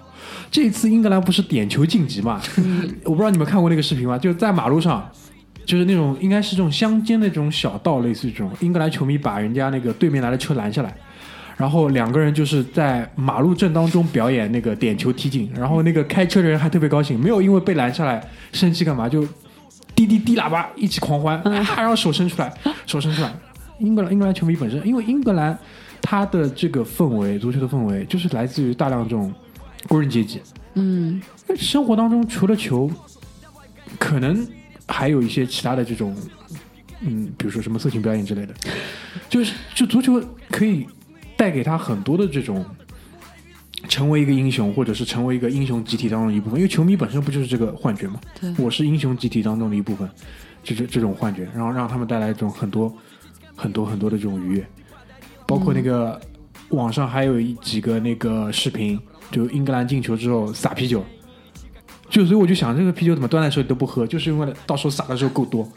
[0.51, 2.41] 这次英格兰不是点球晋级嘛？
[3.05, 4.17] 我不知道你们看过那个视频吗？
[4.17, 5.09] 就在马路上，
[5.65, 10.93] 就是那种应该是这种乡间的这种小道，类似于这种英格兰球迷把人家那个对面来的车拦下来，
[11.57, 19.25] 然后两个人就是在马路正当中表演那个点球踢进，然后那个开车的人还特别高兴，没有因为被拦下来生气干嘛，就
[19.95, 22.51] 滴滴滴喇叭一起狂欢，啊、然后手伸出来，
[22.85, 23.31] 手伸出来。
[23.79, 25.57] 英格兰英格兰球迷本身，因为英格兰
[26.01, 29.33] 它的这个氛围，足球的氛围就是来自于大量这种
[29.87, 30.39] 工人阶级，
[30.75, 31.19] 嗯，
[31.55, 32.89] 生活当中除了球，
[33.97, 34.47] 可能
[34.91, 36.15] 还有一些其他的这种，
[36.99, 38.53] 嗯，比如说什么色情表演之类的，
[39.29, 40.85] 就是就足球可以
[41.37, 42.63] 带给他很多的这种
[43.87, 46.59] 成为一个英雄，或者是成为一个英雄集体当中的一部分。
[46.59, 48.19] 因为球迷本身不就是这个幻觉吗？
[48.39, 50.07] 对我是英雄集体当中的一部分，
[50.63, 52.93] 就是这种幻觉，然后让他们带来这种很多
[53.55, 54.67] 很多很多的这种愉悦，
[55.47, 56.19] 包括那个
[56.69, 58.99] 网上还有一几个那个视频，
[59.31, 61.03] 就英格兰进球之后撒啤酒。
[62.11, 65.67] 就所以我就想，这个啤酒怎么端在手里都不喝，就是因为到时候洒的时候够多，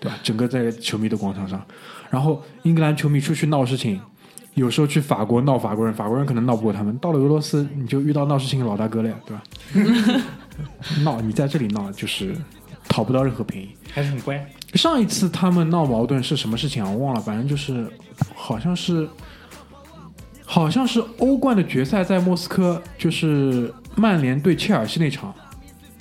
[0.00, 0.16] 对吧？
[0.22, 1.60] 整个在球迷的广场上，
[2.08, 4.00] 然后英格兰球迷出去闹事情，
[4.54, 9.42] 有时候去法国闹法国人，法国人可能闹不过他们，到了俄罗斯你就遇到闹事情的老大哥了呀，对吧？
[11.02, 12.36] 闹你在这里闹就是
[12.88, 13.70] 讨不到任何便宜。
[13.92, 14.40] 还是很乖。
[14.74, 16.88] 上一次他们闹矛盾是什么事情啊？
[16.88, 17.86] 我忘了，反正就是
[18.34, 19.08] 好像是
[20.44, 25.34] 好像是欧冠的决赛在莫斯科，就是曼联对切尔西那场，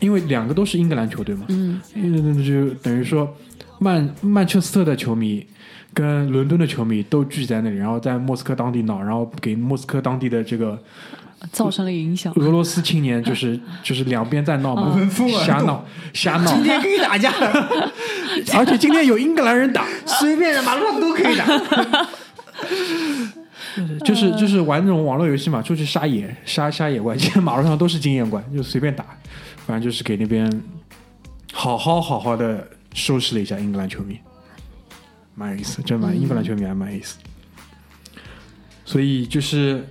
[0.04, 3.34] 因为两个都是英格兰球队嘛，嗯，那，就等于说
[3.80, 5.46] 曼曼彻斯特的球迷
[5.94, 10.78] 跟伦敦的球迷都聚在那里，然后在莫斯科当地闹，然后给莫斯科当地的这个
[11.52, 12.34] 造成了影响。
[12.36, 15.00] 俄罗斯青年就是 就是两边在闹嘛，
[15.46, 17.32] 瞎闹瞎闹，今天可以打架，
[18.56, 21.46] 而且今天有英格兰人打，随便的马路上都可以打。
[24.06, 29.04] 就是就是玩那种网络游戏嘛，出去杀野杀杀野怪，现在马路上都是经验怪，就随便打，
[29.66, 30.50] 反正就是给那边
[31.52, 34.20] 好好好好的收拾了一下英格兰球迷，
[35.36, 37.18] 蛮有意思，真蛮英格兰球迷还蛮有意思。
[38.86, 39.88] 所以就是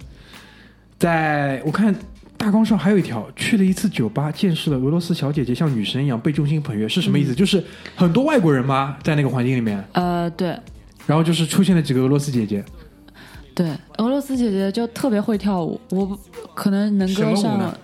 [0.98, 1.94] 在我看
[2.36, 7.34] 大纲上还有一条，去了一次酒吧，见识了俄罗斯小姐姐像女神一样被众星捧月，是什么意思？
[7.34, 7.64] 就是
[7.96, 8.98] 很多外国人吗？
[9.02, 10.48] 在那个环境里面，呃，对
[11.06, 12.64] 然后就是出现了几个俄罗斯姐姐，
[13.54, 16.18] 对，俄罗斯姐姐就特别会跳舞，我
[16.54, 17.76] 可能能什么舞歌上呢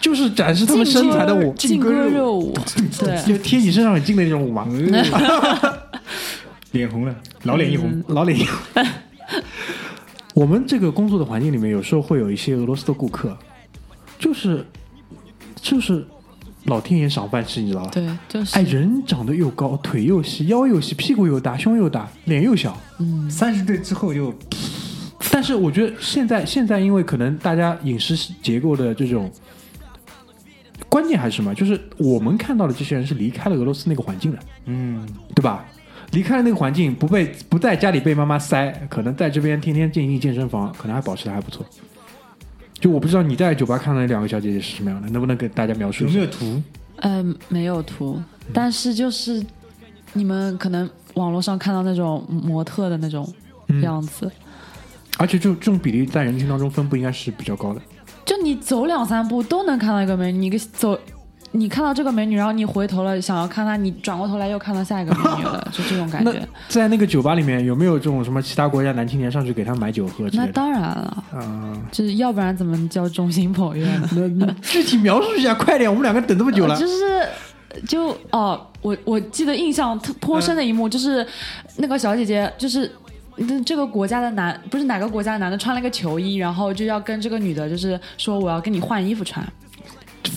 [0.00, 2.54] 就是展示他们身材的舞，劲歌热舞，
[2.98, 4.66] 对，就贴你身上很近的那种舞嘛，
[6.72, 7.14] 脸红了，
[7.44, 8.04] 老脸一红。
[8.08, 8.84] 老脸一红。
[10.34, 13.36] 我们这个工作的环境里面，有时候会有一些俄罗斯的顾客，
[14.18, 14.64] 就是
[15.60, 16.04] 就是
[16.64, 17.90] 老天爷赏饭吃，你知道吧？
[17.90, 18.54] 对，就是。
[18.54, 22.78] 哎，人长得又高，腿又细，腰又细，屁股又大，胸又大，脸又小。
[22.98, 23.30] 嗯。
[23.30, 24.34] 三十岁之后就
[25.30, 29.30] 但是我觉得现在现在，因为可能大家饮食结构的这种
[30.88, 35.64] 关键还是什么，就是我们看到的这些人是离开了俄罗斯那个环境的，嗯，对吧？
[36.12, 41.66] 离开了那个环境，不被不在家里被妈妈塞，可能在这边天天进进健身房，可能还保持的还不错。
[42.74, 46.14] 就我不知道你在酒吧看到那两个小姐姐是什么样的，能不能给大家描述一下？
[46.14, 46.62] 有没有图？
[46.98, 48.22] 嗯、没有图，
[48.52, 49.44] 但是就是
[50.12, 53.30] 你们可能网络上看到那种模特的那种
[53.68, 54.30] 嗯样子，
[55.16, 57.80] 而且就这种比例在人群当中分布应该是比较高的。
[58.24, 60.98] 就你走两三步都能看到一个美女，你个走。
[61.52, 66.46] 你看到这个美女，然后你回头了，想要看她，你转过头来又看到下一个美女了，就这种感觉。
[66.68, 70.28] 在那个酒吧里面有没有这种什么其他国家男青年上去给他买酒喝？
[70.34, 74.10] 那当然了，啊、 就是要不然怎么叫众星捧月呢？
[74.12, 76.76] 那那具体描述一下，快点，我们两个等这么久了。
[76.76, 77.26] 就是
[77.86, 81.26] 就哦，我我记得印象特颇深的一幕，就是
[81.76, 83.05] 那个小姐姐，就是那
[83.64, 89.46] 这个国家的男不是哪个国家的男的穿了一个球衣，然后就要跟这个女的，就是说我要跟你换衣服穿。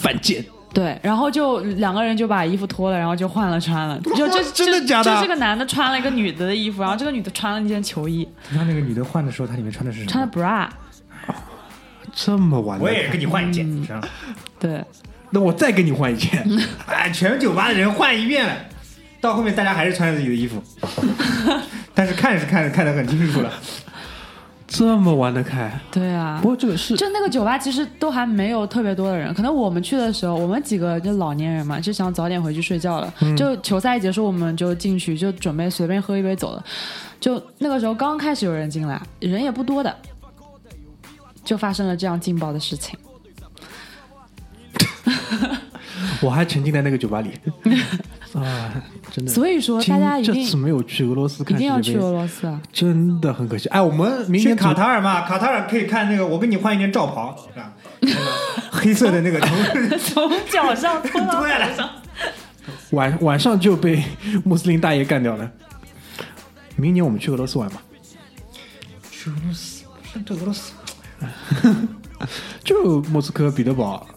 [0.02, 10.30] 犯贱，对，然后就两个人就把衣服脱了，然后就换了穿了， 就这真的假的就这个男的穿了一个女的的衣服，然后这个女的穿了一件球衣，那那个女的换的时候，她里面穿的是什么穿？
[10.30, 10.70] 的 bra。
[12.14, 14.02] 这么晚了，我也跟你换一件，是吧？
[14.60, 14.84] 对，
[15.32, 16.45] 那我再跟你换一件。
[16.86, 18.56] 哎，全酒吧的人换一遍了，
[19.22, 20.62] 到后面大家还是穿着自己的衣服，
[22.00, 23.52] 但是看是看看得很清楚了。
[24.66, 25.70] 这么玩得开？
[25.91, 26.47] 对啊不。
[26.47, 33.14] 过这个是就那个酒吧其实都还没有特别多的人，可能我们去的时候，我们几个就老年人嘛，就想早点回去睡觉了。
[33.36, 36.64] 就球赛一结束，我们就进去，就准备随便喝一杯走了。
[37.20, 39.93] 就那个时候刚开始有人进来，人也不多的，
[41.43, 42.97] 就发生了这样劲爆的事情。
[46.22, 47.32] 我还沉浸在那个酒吧里
[48.42, 49.32] 啊， 真的。
[49.32, 52.62] 所以说，大家一定这次没有去俄罗斯一定要去俄罗斯啊！
[52.72, 53.68] 真的很可惜。
[53.70, 57.74] 哎，我们明去年组卡塔尔嘛，卡塔尔可以看那个，我给你换一件罩袍，是吧？
[58.72, 59.98] 黑色的那个从
[60.30, 61.90] 从脚上脱了头上，
[62.92, 64.04] 晚晚上就被
[64.46, 65.50] 穆斯林大爷干掉了。
[66.76, 67.82] 明年我们去俄罗斯玩吧，
[69.12, 69.84] 去俄罗斯，
[70.26, 70.72] 这俄罗斯
[72.64, 74.08] 就莫斯科、彼得堡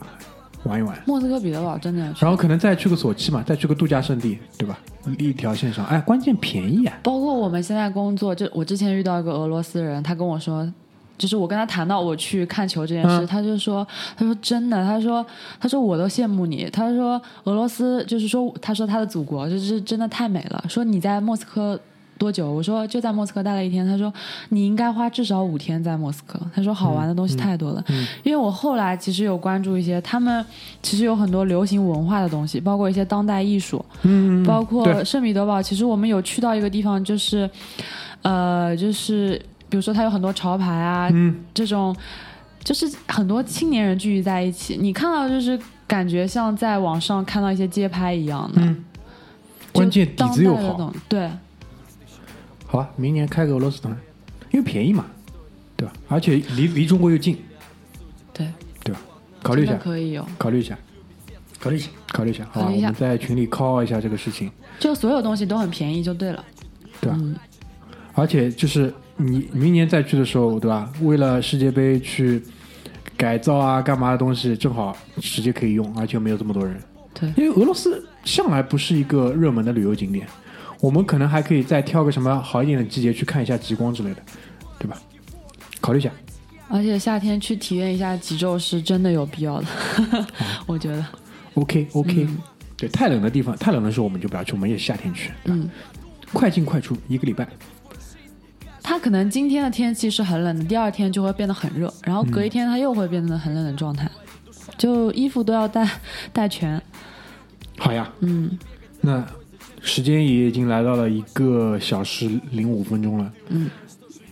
[0.65, 4.79] 玩一玩，莫斯科彼得堡真的要去然后可能再去个索契嘛，再去个度假胜地，对吧？
[5.19, 6.99] 一条线上，哎，关键便宜啊！
[7.03, 10.71] 包括我们现在工作，就我之前遇到一个俄罗斯人，他跟我说，
[11.19, 13.87] 就是我跟他谈到我去看球这件事，嗯他就说，
[14.17, 15.25] 他说真的，他说
[15.61, 21.79] 他说我都羡慕你，他说俄罗斯就是说，他说他的祖国就是真的太美了，说你在莫斯科。
[22.23, 22.49] 多久？
[22.49, 23.85] 我说就在莫斯科待了一天。
[23.85, 24.13] 他说
[24.51, 26.39] 你应该花至少五天在莫斯科。
[26.55, 27.85] 他说好玩的东西太多了。
[28.23, 30.45] 因为我后来其实有关注一些，他们
[30.81, 37.51] 其实有很多流行文化的东西，包括一些当代艺术，嗯，包括圣彼得堡，其实我们有去到一个地方，就是，
[38.23, 39.37] 呃，就是
[39.69, 41.97] 比如说它有很多潮牌啊，嗯，这种，
[42.63, 45.59] 就是很多青年人聚集在一起，你看到就是
[45.89, 48.85] 感觉像在网上看到一些街拍一样的，嗯
[49.73, 51.31] 就关键底子又好对，
[52.73, 53.95] 好吧，明年开个俄罗斯团，
[54.51, 55.05] 因为便宜嘛，
[55.77, 55.93] 对吧？
[56.09, 57.37] 而且离离中国又近，
[58.33, 58.49] 对，
[58.83, 59.01] 对吧？
[59.43, 60.79] 考虑一下，可以有，考虑一下，
[61.61, 62.67] 考虑一下，考虑一下，好吧？
[62.69, 66.43] 考虑一下我们在群里 call 一下这个事情，就所有东西都很便宜就对了。
[67.03, 67.19] 对吧？
[67.21, 67.37] 嗯
[68.15, 70.91] 而且就是你明年再去的时候，对吧？
[71.03, 72.43] 为了世界杯去
[73.19, 76.81] 改造啊、干嘛的东西，正好直接可以用，而且又没有这么多人。
[77.13, 80.27] 对因为俄罗斯向来不是一个热门的旅游景点。
[80.83, 84.23] 我们可能还可以再挑个什么好一点的季节去看一下极光之类的，
[84.81, 85.01] 对吧？
[85.81, 86.11] 考虑一下。
[86.69, 89.67] 而且夏天去体验一下极昼是真的有必要的，
[90.67, 91.05] 我觉得。
[91.55, 92.27] OK OK，、
[92.77, 95.71] 对，太冷的地方，太冷的时候我们就不要去，我们也夏天去，嗯，
[96.33, 97.47] 快进快出，一个礼拜。
[98.83, 104.11] 它可能今天的天气是很冷的，第二天就会变得很热，然后隔一天它又会变得很冷的状态，
[104.77, 105.89] 就衣服都要带
[106.33, 106.83] 带全。
[107.79, 108.59] 好呀，嗯
[109.01, 109.25] 那
[109.83, 113.69] 时间也已经来到了一个小时零五分钟了，嗯，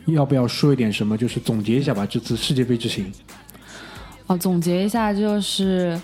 [0.06, 1.18] 要不要说一点什么？
[1.18, 3.12] 就是总结一下吧，这次世界杯之行。
[4.26, 6.00] 哦，总结一下就是，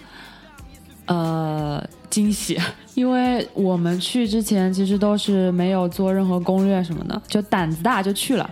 [1.07, 2.59] 呃，惊喜，
[2.95, 8.51] 因为我们去之前其实都是没有做任何攻略什么的，就胆子大就去了。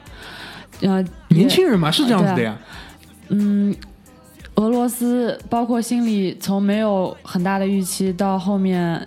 [0.80, 2.56] 呃，年轻人嘛，是这样子的呀。
[3.30, 3.74] 嗯，
[4.54, 9.04] 俄罗斯包括心里从没有很大的预期，到后面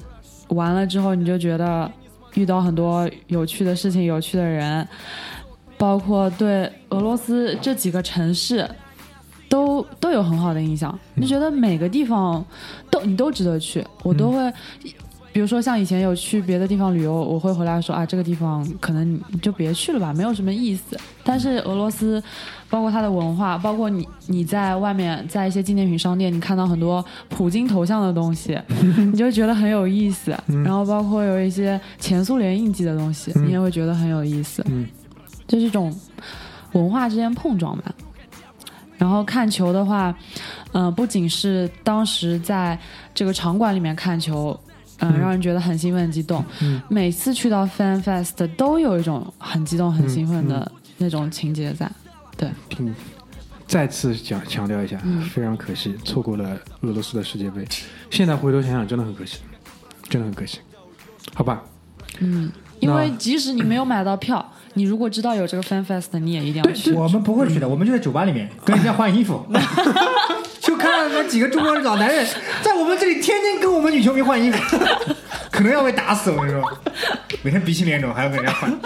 [0.49, 1.91] 完了之后，你就觉得
[2.35, 4.87] 遇到很多有趣的事情、有趣的人，
[5.77, 8.69] 包括对俄罗斯这几个城市。
[9.49, 12.45] 都都有很好的印象，你就觉得每个地方
[12.91, 14.53] 都你都值得去，我都会，
[15.37, 20.99] 比如说像以前有去别的地方旅游，我会回来说啊，这个地方可能你就别去了吧，没有什么意思。
[21.23, 22.19] 但是俄罗斯，
[22.71, 28.59] 包括它的文化，包括你你在外面在一些纪念品商店，你看到很多普京头像的东西，
[28.97, 30.35] 你就觉得很有意思。
[30.65, 34.65] 然后包括有一些前苏联印记的东西，你也会觉得很有意思。
[34.67, 34.87] 嗯，
[35.47, 35.95] 就是这种
[36.71, 37.93] 文化之间碰撞吧。
[38.97, 40.11] 然后看球的话，
[40.71, 42.75] 嗯、不仅是当时在
[43.13, 44.59] 这个场馆里面看球，
[44.99, 46.43] 嗯、让人觉得很兴奋、很激动。
[46.61, 51.89] 嗯每次去到 Fan Fest 都有一种很激动、很兴奋的那种情节在。
[52.35, 52.93] 对，挺，
[53.67, 57.67] 再次讲强调一下，嗯非常可惜，错过了俄罗斯的世界杯。
[58.09, 59.39] 现在回头想想，真的很可惜，
[60.07, 60.59] 真的很可惜。
[61.33, 61.63] 好吧，
[62.19, 64.43] 嗯，因为即使你没有买到票，
[64.75, 66.91] 你如果知道有这个 Fan Fest，你也一定要去。
[66.93, 69.45] 我们不会去的，我们就在酒吧里面跟人家换衣服，
[70.59, 72.25] 就看到那几个中国老男人
[72.61, 74.77] 在我们这里天天跟我们女球迷换衣服，
[75.51, 76.31] 可能要被打死。
[76.31, 76.61] 我跟你说，
[77.43, 78.77] 每天鼻青脸肿，还要跟人家换。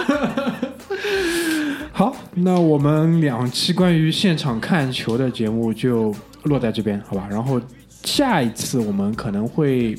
[1.91, 7.27] 好，那我们两期关于现场看球的节目就落在这边，好吧？
[7.29, 7.59] 然后
[8.03, 9.95] 下一次我们可能会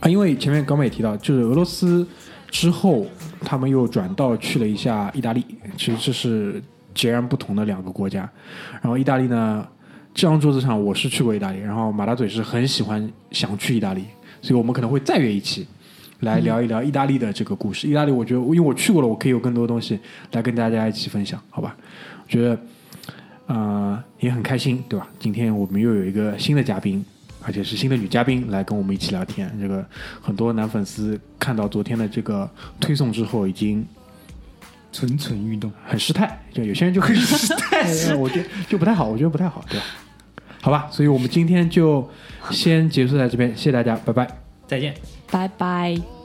[0.00, 2.06] 啊，因为前面刚刚也提到，就是俄罗斯
[2.50, 3.06] 之后，
[3.40, 5.44] 他们又转道去了一下意大利，
[5.76, 6.62] 其实这是
[6.94, 8.28] 截然不同的两个国家。
[8.82, 9.66] 然后意大利呢，
[10.14, 14.04] 这张桌子上我是去过意大利，然后马大嘴是很喜欢想去意大利，
[14.40, 15.66] 所以我们可能会再约一期。
[16.22, 17.86] 来聊一聊意大利的这个故事。
[17.86, 19.96] 意大利，我觉得因为我去过了，我可以有更多东西
[20.32, 21.76] 来跟大家一起分享，好吧？
[22.24, 22.58] 我觉得，
[23.46, 25.06] 呃，也很开心，对吧？
[25.20, 27.04] 今天我们又有一个新的嘉宾，
[27.44, 29.52] 而且是新的女嘉宾来跟我们一起聊天。
[29.60, 29.84] 这个
[30.20, 33.86] 很多男粉丝看到昨天的这个推送之后，已经
[34.92, 39.86] 蠢蠢欲动，很失态，就有些人就很失态，哎我觉得就不太好，我觉得不太好，对吧？
[40.60, 42.08] 好吧，所以我们今天就
[42.50, 44.28] 先结束在这边，谢谢大家，拜拜。
[44.66, 44.94] 再见。
[45.30, 46.17] 拜拜。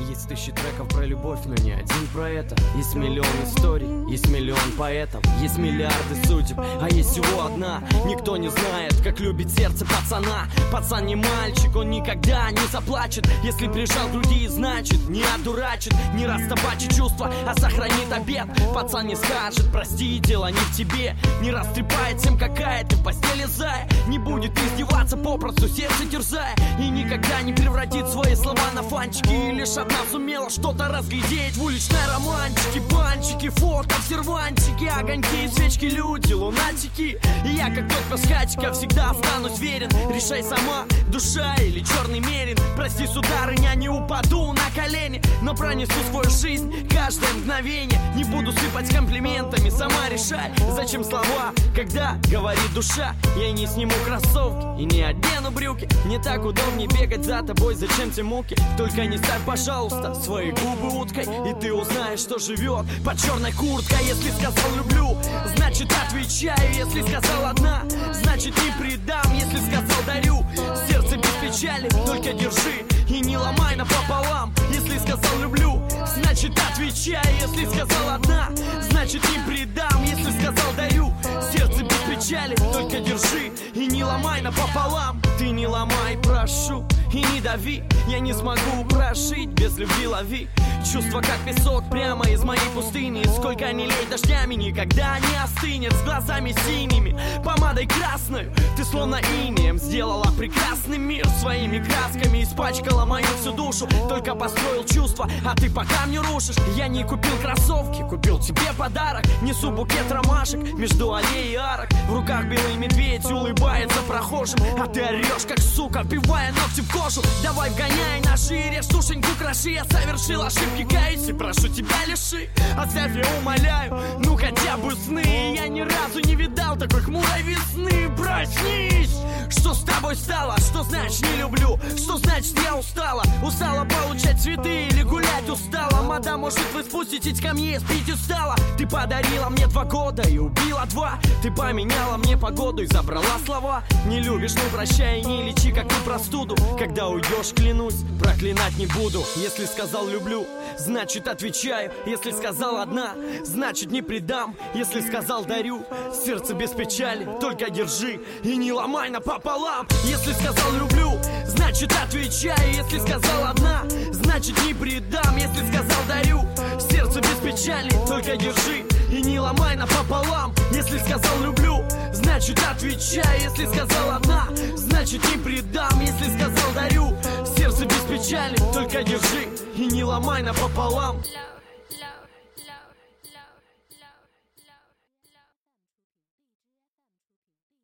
[0.00, 2.56] Есть тысячи треков про любовь, но не один про это.
[2.76, 7.82] Есть миллион историй, есть миллион поэтов Есть миллиарды судеб, а есть всего одна.
[8.06, 10.46] Никто не знает, как любит сердце пацана.
[10.72, 13.28] Пацан не мальчик, он никогда не заплачет.
[13.42, 18.46] Если прижал груди, значит не одурачит Не растопачит чувства, а сохранит обед.
[18.74, 23.44] Пацан не скажет, прости, дело не в тебе Не растрепает всем, какая ты в постели
[23.44, 23.88] зая.
[24.08, 26.54] Не будет издеваться, попросту сердце терзая.
[26.78, 29.28] И никогда не превратит свои слова на фанчики.
[29.28, 35.86] И лишь одна сумела что-то разглядеть В уличной романтике, банчики, фото, в сервантике Огоньки, свечки,
[35.86, 37.18] люди, лунатики.
[37.44, 39.88] И я, как тот паскатика, всегда останусь верен.
[40.12, 42.56] Решай сама, душа или черный мерин.
[42.76, 48.00] Прости, сударыня, не упаду на колени Но пронесу свою жизнь каждое мгновение.
[48.14, 53.14] Не буду сыпать комплиментами, сама решай Зачем слова, когда говорит душа.
[53.36, 55.88] Я не сниму кроссовки и не одену брюки.
[56.06, 58.56] Не так удобнее бегать за тобой, зачем те муки?
[58.76, 59.75] Только не ставь, пожалуйста,
[60.22, 64.04] свои губы уткой И ты узнаешь, что живет под черной курткой.
[64.06, 65.16] Если сказал люблю,
[65.54, 66.74] значит отвечаю.
[66.74, 67.82] Если сказал одна,
[68.12, 69.24] значит не предам.
[69.34, 70.44] Если сказал дарю,
[70.88, 74.52] сердце без печали Только держи и не ломай напополам.
[74.72, 77.22] Если сказал люблю, значит отвечай.
[77.40, 78.48] Если сказал одна,
[78.90, 80.02] значит не предам.
[80.04, 81.12] Если сказал дарю,
[81.52, 82.56] сердце без печали.
[82.72, 85.20] Только держи и не ломай напополам.
[85.38, 87.82] Ты не ломай, прошу, и не дави.
[88.08, 90.48] Я не смогу прожить без любви лови.
[90.92, 93.24] Чувство как песок прямо из моей пустыни.
[93.36, 99.78] Сколько не лей дождями, никогда не остынет С глазами синими, помадой красной Ты словно инеем
[99.78, 103.88] Сделала прекрасный мир своими красками Испачкала мою всю душу.
[104.08, 106.56] Только построил чувства, а ты по камню рушишь.
[106.76, 109.24] Я не купил кроссовки, купил тебе подарок.
[109.42, 111.88] Несу букет ромашек между аллеей и арок.
[112.08, 114.58] В руках белый медведь улыбается прохожим.
[114.80, 117.22] А ты орешь, как сука, пивая ногти в кожу.
[117.42, 119.70] Давай вгоняй на шире, сушеньку кроши.
[119.70, 122.48] Я совершил ошибки, каюсь и прошу тебя лиши.
[122.76, 125.54] Оставь, я умоляю, ну хотя бы сны.
[125.56, 128.08] Я ни разу не видал такой хмурой весны.
[128.16, 129.16] Проснись!
[129.48, 130.56] Что с тобой стало?
[130.58, 131.78] Что значит не люблю?
[131.96, 133.22] Что значит я устала?
[133.42, 136.02] Устала получать цветы или гулять устала?
[136.02, 138.54] Мадам, может вы спуститесь ко мне, спить устала?
[138.78, 141.18] Ты подарила мне два года и убила два.
[141.42, 143.82] Ты поменяла мне погоду и забрала слова.
[144.06, 146.56] Не любишь, ну прощай, не лечи как ты простуду.
[146.78, 149.24] Когда уйдешь, клянусь, проклинать не буду.
[149.36, 150.46] Если сказал люблю,
[150.78, 151.92] значит отвечаю.
[152.06, 153.14] Если сказал одна,
[153.44, 154.56] значит не предам.
[154.74, 155.84] Если сказал дарю,
[156.24, 157.28] сердце без печали.
[157.40, 161.12] Только держи и не ломай напополам Если сказал люблю,
[161.46, 166.44] значит отвечаю Если сказал одна, значит не предам Если сказал дарю,
[166.90, 168.84] сердце без печали Только держи.
[169.10, 176.00] И не ломай напополам Если сказал люблю, значит отвечай Если сказал одна, значит не предам
[176.00, 177.14] Если сказал дарю,
[177.56, 179.48] сердце без печали Только держи.
[179.76, 181.16] И не ломай напополам.
[181.16, 181.55] Love.